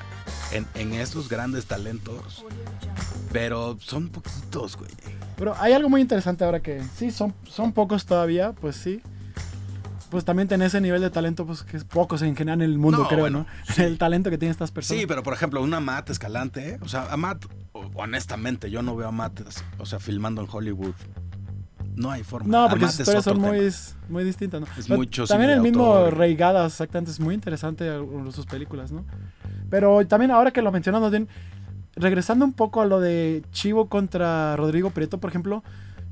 [0.52, 2.44] en, en, estos grandes talentos.
[3.32, 4.90] Pero son poquitos, güey.
[5.38, 9.02] Pero hay algo muy interesante ahora que sí, son, son pocos todavía, pues sí
[10.12, 12.78] pues también tenés ese nivel de talento, pues que es poco se ingenian en el
[12.78, 13.48] mundo, creo, ¿no?
[13.78, 15.00] El talento que tienen estas personas.
[15.00, 17.46] Sí, pero por ejemplo, una Matt Escalante, o sea, a Matt,
[17.96, 19.42] honestamente, yo no veo a Matt,
[19.80, 20.94] o sea, filmando en Hollywood.
[21.96, 22.50] No hay forma.
[22.50, 23.70] No, porque sus historias son muy,
[24.10, 24.68] muy distintas, ¿no?
[24.78, 27.90] Es mucho También el mismo Rey Gadas, exactamente, es muy interesante
[28.32, 29.06] sus películas, ¿no?
[29.70, 31.30] Pero también ahora que lo mencionamos bien,
[31.96, 35.64] regresando un poco a lo de Chivo contra Rodrigo Prieto, por ejemplo,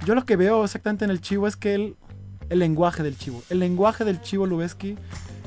[0.05, 1.95] yo lo que veo exactamente en el Chivo es que él
[2.49, 3.43] el lenguaje del chivo.
[3.49, 4.97] El lenguaje del chivo Lubeski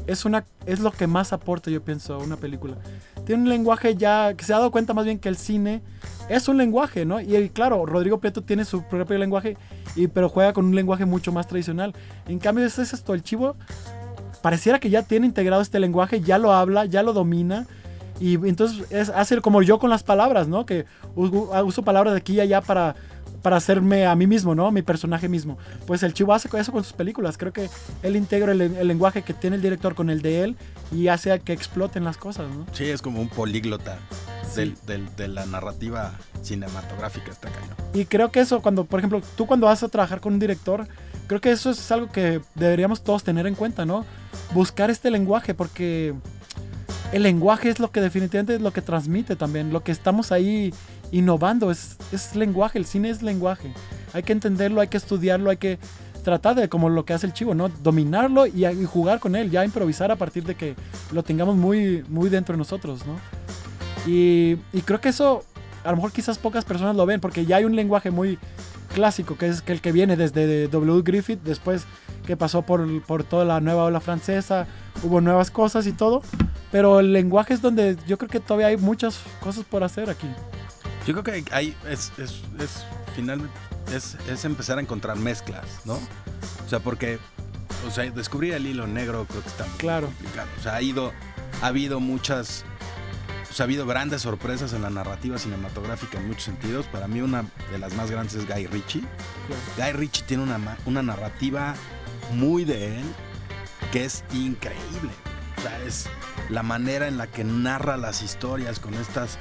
[0.06, 0.24] es,
[0.66, 2.76] es lo que más aporta, yo pienso, a una película.
[3.24, 5.82] Tiene un lenguaje ya que se ha dado cuenta más bien que el cine
[6.28, 7.20] es un lenguaje, ¿no?
[7.20, 9.56] Y claro, Rodrigo Prieto tiene su propio lenguaje,
[9.96, 11.94] y, pero juega con un lenguaje mucho más tradicional.
[12.26, 13.56] En cambio, es esto, el chivo
[14.40, 17.66] pareciera que ya tiene integrado este lenguaje, ya lo habla, ya lo domina.
[18.20, 20.64] Y entonces es hacer como yo con las palabras, ¿no?
[20.66, 20.84] Que
[21.14, 22.94] uso palabras de aquí y allá para
[23.42, 24.70] para hacerme a mí mismo, ¿no?
[24.70, 25.58] Mi personaje mismo.
[25.86, 27.36] Pues el Chivo hace eso con sus películas.
[27.36, 27.68] Creo que
[28.02, 30.56] él integra el, lenguaje que tiene el director con el de él
[30.92, 32.66] y hace que exploten las cosas, ¿no?
[32.72, 33.98] Sí, es como un políglota
[34.54, 36.12] de la narrativa
[36.42, 37.74] cinematográfica esta cañón.
[37.94, 40.86] Y creo que eso, cuando, por ejemplo, tú cuando vas a trabajar con un director,
[41.26, 44.04] creo que eso es algo que deberíamos todos tener en cuenta, ¿no?
[44.52, 46.14] Buscar este lenguaje, porque
[47.12, 50.74] el lenguaje es lo que definitivamente es lo que transmite también, lo que estamos ahí
[51.12, 53.72] innovando, es, es lenguaje, el cine es lenguaje.
[54.12, 55.78] Hay que entenderlo, hay que estudiarlo, hay que
[56.22, 57.68] tratar de, como lo que hace el chivo, ¿no?
[57.68, 60.74] Dominarlo y, jugar con él, ya improvisar a partir de que
[61.12, 63.16] lo tengamos muy, muy dentro de nosotros, ¿no?
[64.06, 65.44] Y, creo que eso,
[65.84, 68.38] a lo mejor quizás pocas personas lo ven, porque ya hay un lenguaje muy
[68.94, 71.02] clásico, que es el que viene desde W.
[71.02, 71.84] Griffith, después
[72.26, 74.66] que pasó por, por toda la nueva ola francesa,
[75.02, 76.22] hubo nuevas cosas y todo,
[76.70, 80.28] pero el lenguaje es donde yo creo que todavía hay muchas cosas por hacer aquí.
[81.06, 82.84] Yo creo que hay, es, es, es
[83.14, 83.52] finalmente,
[83.94, 85.94] es, es, empezar a encontrar mezclas, ¿no?
[85.94, 87.18] O sea, porque,
[87.86, 90.06] o sea, descubrir el hilo negro creo que está muy claro.
[90.06, 90.48] complicado.
[90.58, 91.12] O sea, ha ido,
[91.60, 92.64] ha habido muchas,
[93.50, 96.86] o sea, ha habido grandes sorpresas en la narrativa cinematográfica en muchos sentidos.
[96.86, 99.02] Para mí una de las más grandes es Guy Ritchie.
[99.76, 101.74] Guy Ritchie tiene una, una narrativa
[102.32, 103.04] muy de él
[103.90, 105.10] que es increíble.
[105.86, 106.06] Es
[106.48, 109.38] la manera en la que narra las historias con estas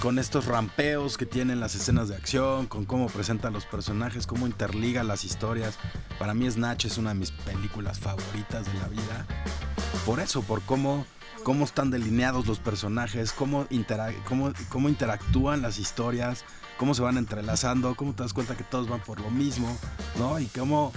[0.00, 4.46] con estos rampeos que tienen las escenas de acción, con cómo presenta los personajes, cómo
[4.46, 5.78] interliga las historias.
[6.18, 9.26] Para mí Snatch es una de mis películas favoritas de la vida.
[10.04, 11.06] Por eso, por cómo,
[11.42, 13.66] cómo están delineados los personajes, cómo,
[14.28, 16.44] cómo, cómo interactúan las historias,
[16.76, 19.76] cómo se van entrelazando, cómo te das cuenta que todos van por lo mismo,
[20.18, 20.38] ¿no?
[20.38, 20.92] Y cómo...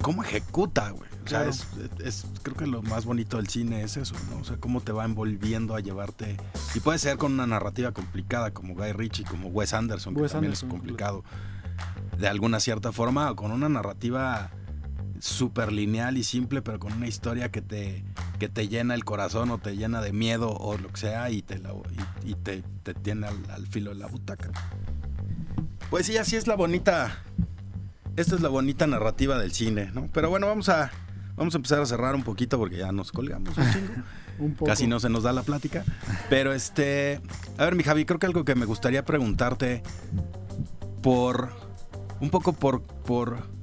[0.00, 1.10] ¿Cómo ejecuta, güey?
[1.28, 1.66] O sea, es,
[2.02, 4.38] es, creo que lo más bonito del cine es eso, ¿no?
[4.38, 6.38] O sea, cómo te va envolviendo a llevarte.
[6.74, 10.54] Y puede ser con una narrativa complicada, como Guy Ritchie, como Wes Anderson, que también
[10.54, 11.24] es complicado.
[12.16, 14.50] De alguna cierta forma, o con una narrativa
[15.20, 18.06] súper lineal y simple, pero con una historia que te,
[18.38, 21.42] que te llena el corazón o te llena de miedo o lo que sea y
[21.42, 21.60] te,
[22.24, 24.50] y, te, te, tiene al, filo de la butaca.
[25.90, 27.22] Pues sí, así es la bonita.
[28.16, 30.08] Esta es la bonita narrativa del cine, ¿no?
[30.10, 30.90] Pero bueno, vamos a,
[31.38, 33.92] vamos a empezar a cerrar un poquito porque ya nos colgamos un chingo.
[34.38, 34.66] un poco.
[34.66, 35.84] Casi no se nos da la plática.
[36.28, 37.20] Pero este.
[37.56, 39.82] A ver, mi Javi, creo que algo que me gustaría preguntarte
[41.02, 41.50] por.
[42.20, 42.82] Un poco por.
[42.82, 43.58] por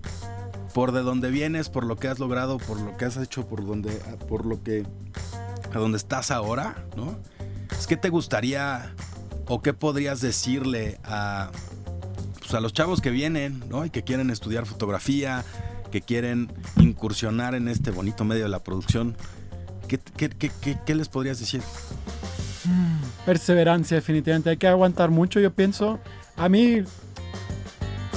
[0.74, 3.66] por de dónde vienes, por lo que has logrado, por lo que has hecho, por
[3.66, 3.94] donde,
[4.28, 4.86] por lo que,
[5.74, 7.18] a donde estás ahora, ¿no?
[7.80, 8.94] Es que te gustaría
[9.48, 11.50] o qué podrías decirle a,
[12.40, 13.86] pues a los chavos que vienen, ¿no?
[13.86, 15.46] Y que quieren estudiar fotografía,
[15.96, 19.16] que quieren incursionar en este bonito medio de la producción.
[19.88, 19.98] ¿Qué,
[20.86, 21.62] qué les podrías decir?
[23.26, 24.50] Perseverancia, definitivamente.
[24.50, 26.02] Hay que aguantar mucho, yo pienso.
[26.36, 26.84] A mí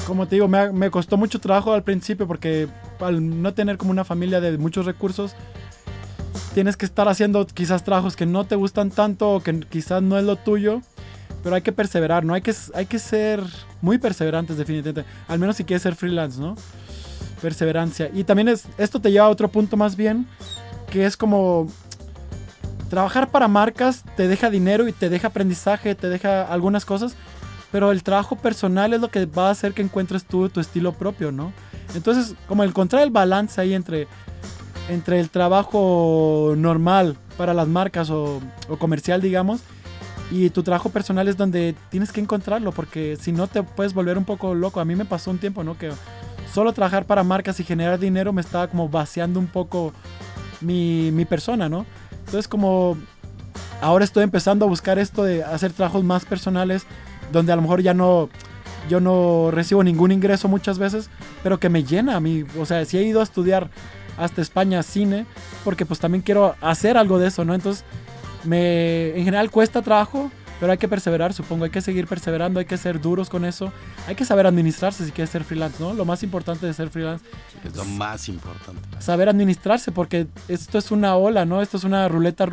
[0.08, 2.66] como te digo, me, costó mucho trabajo al principio porque
[2.98, 5.36] al no tener como una familia de muchos recursos,
[6.54, 10.18] tienes que estar haciendo quizás trabajos que no te gustan tanto o que quizás no
[10.18, 10.80] es lo tuyo,
[11.44, 12.34] pero hay que perseverar, ¿no?
[12.34, 13.40] Hay que, hay que ser
[13.82, 16.56] muy perseverantes definitivamente, al menos si quieres ser freelance, ¿no?
[17.40, 18.10] Perseverancia.
[18.12, 20.26] Y también es, esto te lleva a otro punto más bien,
[20.90, 21.68] que es como
[22.88, 27.14] trabajar para marcas te deja dinero y te deja aprendizaje, te deja algunas cosas,
[27.70, 30.92] pero el trabajo personal es lo que va a hacer que encuentres tú tu estilo
[30.92, 31.52] propio, ¿no?
[31.94, 34.08] Entonces, como encontrar el balance ahí entre,
[34.88, 38.40] entre el trabajo normal para las marcas o,
[38.78, 39.60] comercial, digamos,
[40.30, 44.18] y tu trabajo personal es donde tienes que encontrarlo, porque si no te puedes volver
[44.18, 44.80] un poco loco.
[44.80, 45.78] A mí me pasó un tiempo, ¿no?
[45.78, 45.90] Que
[46.58, 49.92] solo trabajar para marcas y generar dinero me estaba como vaciando un poco
[50.60, 51.86] mi, mi persona, ¿no?
[52.18, 52.96] Entonces como
[53.80, 56.84] ahora estoy empezando a buscar esto de hacer trabajos más personales,
[57.30, 58.28] donde a lo mejor ya no,
[58.90, 61.10] yo no recibo ningún ingreso muchas veces,
[61.44, 62.44] pero que me llena a mí.
[62.58, 63.70] O sea, si he ido a estudiar
[64.16, 65.26] hasta España cine,
[65.62, 67.54] porque pues también quiero hacer algo de eso, ¿no?
[67.54, 67.84] Entonces,
[68.42, 72.66] me, en general cuesta trabajo, pero hay que perseverar, supongo, hay que seguir perseverando, hay
[72.66, 73.72] que ser duros con eso,
[74.06, 75.94] hay que saber administrarse si quieres ser freelance, ¿no?
[75.94, 77.24] Lo más importante de ser freelance
[77.64, 78.80] es lo más importante.
[79.00, 81.62] Saber administrarse, porque esto es una ola, ¿no?
[81.62, 82.48] Esto es una ruleta,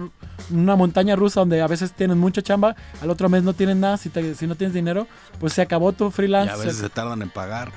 [0.52, 3.98] una montaña rusa donde a veces tienes mucha chamba, al otro mes no tienes nada,
[3.98, 5.08] si, si no tienes dinero,
[5.40, 6.52] pues se acabó tu freelance.
[6.52, 7.72] Y a veces se tardan en pagar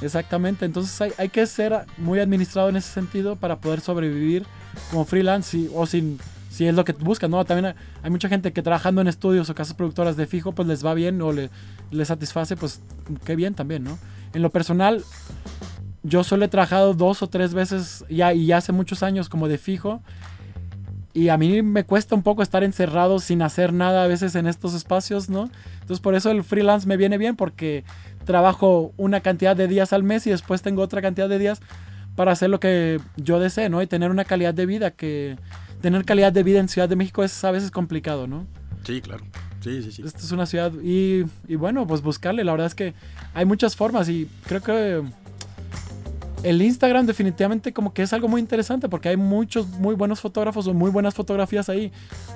[0.00, 4.46] Exactamente, entonces hay, hay, que ser muy administrado en ese sentido para poder sobrevivir
[4.90, 6.18] como freelance o sin
[6.52, 7.42] si es lo que buscan, ¿no?
[7.46, 10.84] También hay mucha gente que trabajando en estudios o casas productoras de fijo, pues les
[10.84, 11.48] va bien o le,
[11.90, 12.82] les satisface, pues
[13.24, 13.98] qué bien también, ¿no?
[14.34, 15.02] En lo personal,
[16.02, 19.48] yo solo he trabajado dos o tres veces ya y ya hace muchos años como
[19.48, 20.02] de fijo.
[21.14, 24.46] Y a mí me cuesta un poco estar encerrado sin hacer nada a veces en
[24.46, 25.48] estos espacios, ¿no?
[25.80, 27.84] Entonces por eso el freelance me viene bien porque
[28.26, 31.60] trabajo una cantidad de días al mes y después tengo otra cantidad de días
[32.14, 33.80] para hacer lo que yo desee, ¿no?
[33.80, 35.36] Y tener una calidad de vida que,
[35.82, 38.46] tener calidad de vida en Ciudad de México es a veces complicado, ¿no?
[38.84, 39.24] Sí, claro.
[39.60, 40.02] Sí, sí, sí.
[40.04, 42.42] Esta es una ciudad y, y, bueno, pues buscarle.
[42.42, 42.94] La verdad es que
[43.34, 45.02] hay muchas formas y creo que
[46.42, 50.66] el Instagram definitivamente como que es algo muy interesante porque hay muchos muy buenos fotógrafos
[50.66, 51.92] o muy buenas fotografías ahí.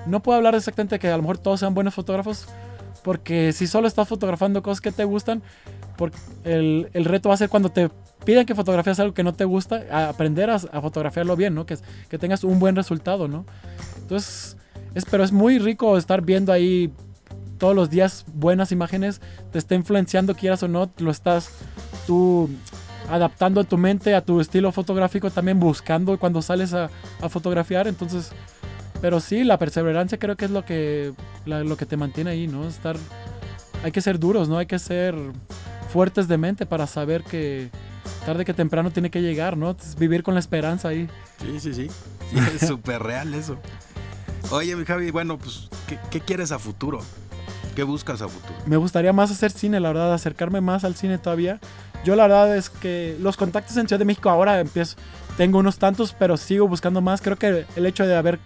[0.06, 2.46] No puedo hablar exactamente que a lo mejor todos sean buenos fotógrafos
[3.02, 5.42] porque si solo estás fotografando cosas que te gustan,
[6.44, 7.90] el, el reto va a ser cuando te
[8.26, 11.64] piden que fotografías algo que no te gusta, aprender a, fotografiarlo bien, ¿no?
[11.64, 11.78] Que,
[12.10, 13.46] que tengas un buen resultado, ¿no?
[14.02, 14.58] Entonces,
[14.94, 16.92] es, pero es muy rico estar viendo ahí
[17.56, 19.22] todos los días buenas imágenes,
[19.52, 21.50] te está influenciando, quieras o no, lo estás
[22.06, 22.50] tú
[23.08, 26.90] adaptando a tu mente, a tu estilo fotográfico, también buscando cuando sales a,
[27.22, 28.32] a fotografiar, entonces,
[29.00, 31.12] pero sí, la perseverancia creo que es lo que,
[31.46, 32.66] lo que te mantiene ahí, ¿no?
[32.66, 32.96] Estar,
[33.84, 34.58] hay que ser duros, ¿no?
[34.58, 35.14] Hay que ser
[35.90, 37.70] fuertes de mente para saber que,
[38.26, 39.76] tarde que temprano tiene que llegar, ¿no?
[39.98, 41.08] vivir con la esperanza ahí.
[41.40, 41.90] Sí, sí, sí.
[42.60, 43.56] es súper real eso.
[44.50, 45.68] Oye, mi Javi, bueno, pues,
[46.10, 47.00] ¿qué, quieres a futuro?
[47.76, 48.54] ¿Qué buscas a futuro?
[48.66, 51.60] Me gustaría más hacer cine, la verdad, acercarme más al cine todavía.
[52.04, 54.96] Yo la verdad es que los contactos en Ciudad de México ahora empiezo,
[55.36, 57.22] tengo unos tantos, pero sigo buscando más.
[57.22, 58.40] Creo que el hecho de haber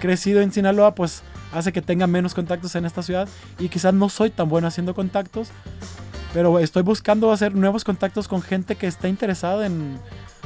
[0.00, 3.28] crecido en Sinaloa, pues hace que tenga menos contactos en esta ciudad
[3.60, 5.48] y quizás no soy tan bueno haciendo contactos,
[6.32, 9.98] pero estoy buscando hacer nuevos contactos con gente que está interesada en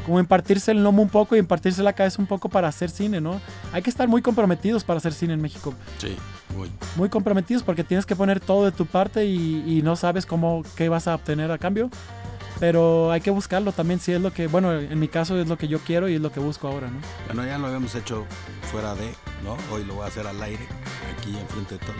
[0.04, 3.20] como impartirse el lomo un poco y impartirse la cabeza un poco para hacer cine,
[3.20, 3.40] ¿no?
[3.72, 5.74] Hay que estar muy comprometidos para hacer cine en México.
[5.98, 6.16] Sí,
[6.56, 6.70] muy.
[6.94, 10.88] Muy comprometidos porque tienes que poner todo de tu parte y, no sabes cómo, qué
[10.88, 11.90] vas a obtener a cambio.
[12.58, 15.58] Pero hay que buscarlo también, si es lo que, bueno, en mi caso es lo
[15.58, 16.98] que yo quiero y es lo que busco ahora, ¿no?
[17.26, 18.24] Bueno, ya lo habíamos hecho
[18.70, 19.12] fuera de,
[19.44, 19.56] ¿no?
[19.74, 20.66] Hoy lo voy a hacer al aire,
[21.18, 21.96] aquí enfrente de todo.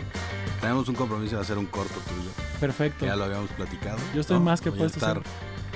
[0.59, 2.29] Tenemos un compromiso de hacer un corto tuyo.
[2.59, 3.05] Perfecto.
[3.05, 3.99] Ya lo habíamos platicado.
[4.15, 4.97] Yo estoy más que puesto.
[4.97, 5.21] Estar,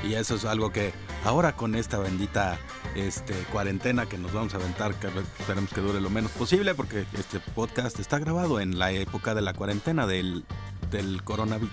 [0.03, 0.93] y eso es algo que
[1.25, 2.57] ahora con esta bendita
[2.95, 5.07] este, cuarentena que nos vamos a aventar, que
[5.39, 9.41] esperemos que dure lo menos posible, porque este podcast está grabado en la época de
[9.41, 10.43] la cuarentena del,
[10.89, 11.69] del coronavirus.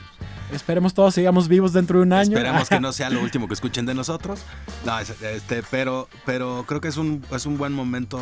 [0.53, 2.37] Esperemos todos sigamos vivos dentro de un año.
[2.37, 4.41] Esperemos que no sea lo último que escuchen de nosotros.
[4.85, 8.19] No, este, pero, pero creo que es un, es un buen momento.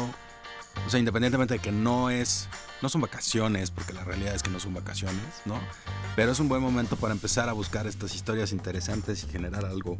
[0.86, 2.48] O sea, independientemente de que no es.
[2.82, 5.58] No son vacaciones, porque la realidad es que no son vacaciones, ¿no?
[6.14, 9.98] Pero es un buen momento para empezar a buscar estas historias interesantes y generar algo.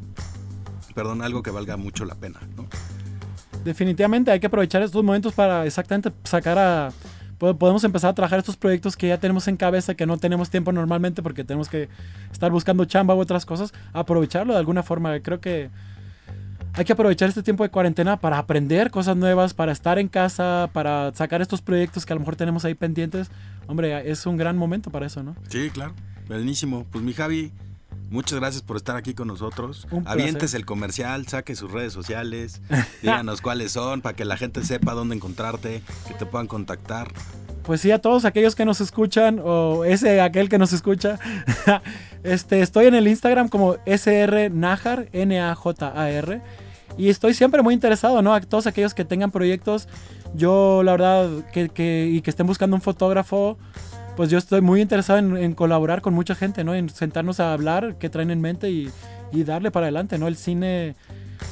[0.94, 2.66] Perdón, algo que valga mucho la pena, ¿no?
[3.64, 6.92] Definitivamente hay que aprovechar estos momentos para exactamente sacar a
[7.38, 10.72] podemos empezar a trabajar estos proyectos que ya tenemos en cabeza, que no tenemos tiempo
[10.72, 11.88] normalmente porque tenemos que
[12.32, 15.18] estar buscando chamba u otras cosas, aprovecharlo de alguna forma.
[15.20, 15.70] Creo que
[16.72, 20.68] hay que aprovechar este tiempo de cuarentena para aprender cosas nuevas, para estar en casa,
[20.72, 23.30] para sacar estos proyectos que a lo mejor tenemos ahí pendientes.
[23.66, 25.34] Hombre, es un gran momento para eso, ¿no?
[25.48, 25.94] Sí, claro.
[26.28, 26.86] Buenísimo.
[26.90, 27.52] Pues mi Javi,
[28.10, 29.86] Muchas gracias por estar aquí con nosotros.
[30.04, 32.62] Avientes el comercial, saque sus redes sociales,
[33.02, 37.12] díganos cuáles son para que la gente sepa dónde encontrarte, que te puedan contactar.
[37.64, 41.18] Pues sí, a todos aquellos que nos escuchan o ese aquel que nos escucha,
[42.22, 46.42] este, estoy en el Instagram como SR Najar, N-A-J-A-R.
[46.96, 48.32] Y estoy siempre muy interesado, ¿no?
[48.34, 49.88] A todos aquellos que tengan proyectos,
[50.34, 53.58] yo la verdad, que, que, y que estén buscando un fotógrafo,
[54.16, 56.74] pues yo estoy muy interesado en, colaborar con mucha gente, ¿no?
[56.74, 58.90] En sentarnos a hablar, qué traen en mente y,
[59.44, 60.28] darle para adelante, ¿no?
[60.28, 60.94] El cine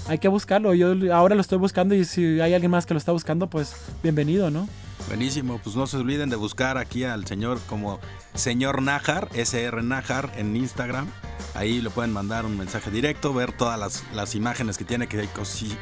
[0.08, 0.72] hay que buscarlo.
[0.72, 3.74] Yo ahora lo estoy buscando y si hay alguien más que lo está buscando, pues
[4.02, 4.66] bienvenido, ¿no?
[5.08, 8.00] Buenísimo, pues no se olviden de buscar aquí al señor como
[8.34, 11.06] señor Najar, SR Najar en Instagram.
[11.54, 15.20] Ahí le pueden mandar un mensaje directo, ver todas las, las imágenes que tiene, que
[15.20, 15.28] hay,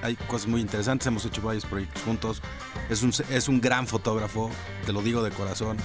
[0.03, 1.07] hay, cosas muy interesantes.
[1.07, 2.43] Hemos hecho varios proyectos juntos.
[2.91, 4.51] Es un, es un gran fotógrafo,
[4.85, 5.79] te lo digo de corazón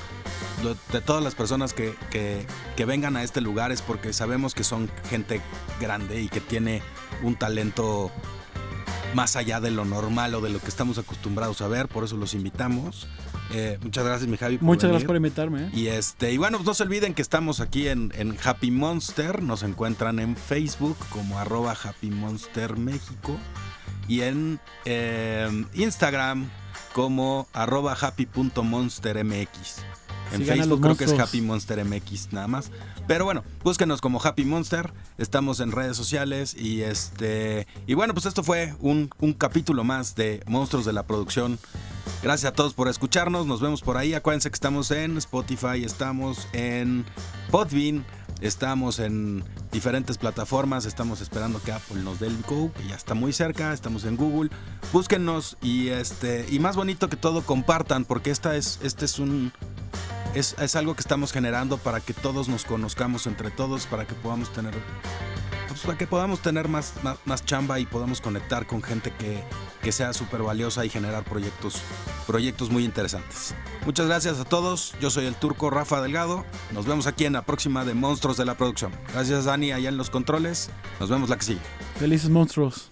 [0.92, 4.90] de todas las personas que, que, vengan a este lugar es porque sabemos que son
[5.10, 5.42] gente
[5.80, 6.82] grande y que tiene
[7.22, 8.12] un talento
[9.14, 12.18] más allá de lo normal o de lo que estamos acostumbrados a ver, por eso
[12.18, 13.08] los invitamos.
[13.54, 14.58] Eh, muchas gracias, mi Javi.
[14.62, 15.66] muchas gracias por invitarme.
[15.66, 15.70] ¿eh?
[15.74, 18.12] Y este, y bueno, pues no se olviden que estamos aquí en,
[18.44, 19.42] Happy Monster.
[19.42, 23.38] Nos encuentran en Facebook como arroba Happy Monster México.
[24.08, 26.50] Y en eh, Instagram
[26.94, 29.84] como arroba happy.monstermx.
[30.34, 32.72] En Facebook creo que es Happy Monster MX nada más.
[33.08, 34.92] Pero bueno, búsquenos como Happy Monster.
[35.18, 40.16] Estamos en redes sociales y este y bueno, pues esto fue un, un capítulo más
[40.16, 41.60] de Monstruos de la Producción.
[42.24, 43.46] Gracias a todos por escucharnos.
[43.46, 44.14] Nos vemos por ahí.
[44.14, 47.06] Acuérdense que estamos en Spotify, estamos en
[47.52, 48.06] Podbean,
[48.42, 50.86] estamos en diferentes plataformas.
[50.86, 53.74] Estamos esperando que Apple nos dé el Go, que ya está muy cerca.
[53.74, 54.50] Estamos en Google.
[54.92, 59.52] Búsquennos y este y más bonito que todo compartan porque esta es este es un
[60.38, 64.52] es, algo que estamos generando para que todos nos conozcamos entre todos, para que podamos
[64.54, 64.76] tener
[65.78, 66.94] pues, para que podamos tener más,
[67.26, 69.44] más, chamba y podamos conectar con gente que,
[69.84, 71.82] que sea súper valiosa y generar proyectos,
[72.26, 73.54] proyectos muy interesantes.
[73.86, 74.96] Muchas gracias a todos.
[75.00, 76.46] Yo soy el turco Rafa Delgado.
[76.74, 78.92] Nos vemos aquí en la próxima de Monstruos de la Producción.
[79.14, 80.70] Gracias Dani allá en los controles.
[81.00, 81.62] Nos vemos la que sigue.
[82.00, 82.90] Felices monstruos.